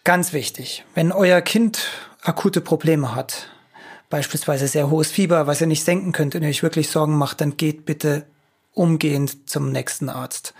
Ganz 0.03 0.33
wichtig, 0.33 0.85
wenn 0.95 1.11
euer 1.11 1.41
Kind 1.41 1.91
akute 2.23 2.61
Probleme 2.61 3.13
hat, 3.13 3.47
beispielsweise 4.09 4.67
sehr 4.67 4.89
hohes 4.89 5.11
Fieber, 5.11 5.45
was 5.45 5.61
ihr 5.61 5.67
nicht 5.67 5.83
senken 5.83 6.13
könnt 6.13 6.33
und 6.33 6.41
ihr 6.41 6.49
euch 6.49 6.63
wirklich 6.63 6.89
Sorgen 6.89 7.15
macht, 7.15 7.39
dann 7.41 7.55
geht 7.55 7.85
bitte 7.85 8.25
umgehend 8.73 9.47
zum 9.47 9.71
nächsten 9.71 10.09
Arzt. 10.09 10.55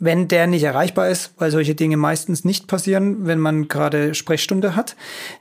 Wenn 0.00 0.28
der 0.28 0.46
nicht 0.46 0.62
erreichbar 0.62 1.08
ist, 1.08 1.32
weil 1.38 1.50
solche 1.50 1.74
Dinge 1.74 1.96
meistens 1.96 2.44
nicht 2.44 2.68
passieren, 2.68 3.26
wenn 3.26 3.40
man 3.40 3.66
gerade 3.66 4.14
Sprechstunde 4.14 4.76
hat, 4.76 4.94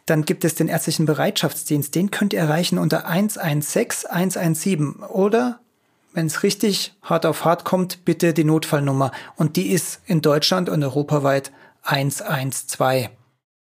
dann 0.08 0.26
gibt 0.26 0.44
es 0.44 0.56
den 0.56 0.68
ärztlichen 0.68 1.06
Bereitschaftsdienst. 1.06 1.94
Den 1.94 2.10
könnt 2.10 2.34
ihr 2.34 2.40
erreichen 2.40 2.80
unter 2.80 3.08
116 3.08 4.10
117 4.10 4.96
oder 5.04 5.60
wenn 6.14 6.26
es 6.26 6.42
richtig 6.42 6.96
hart 7.04 7.28
auf 7.28 7.46
hart 7.46 7.64
kommt, 7.64 8.04
bitte 8.04 8.34
die 8.34 8.44
Notfallnummer. 8.44 9.12
Und 9.36 9.56
die 9.56 9.68
ist 9.68 10.02
in 10.08 10.22
Deutschland 10.22 10.68
und 10.68 10.84
europaweit 10.84 11.52
112. 11.84 13.10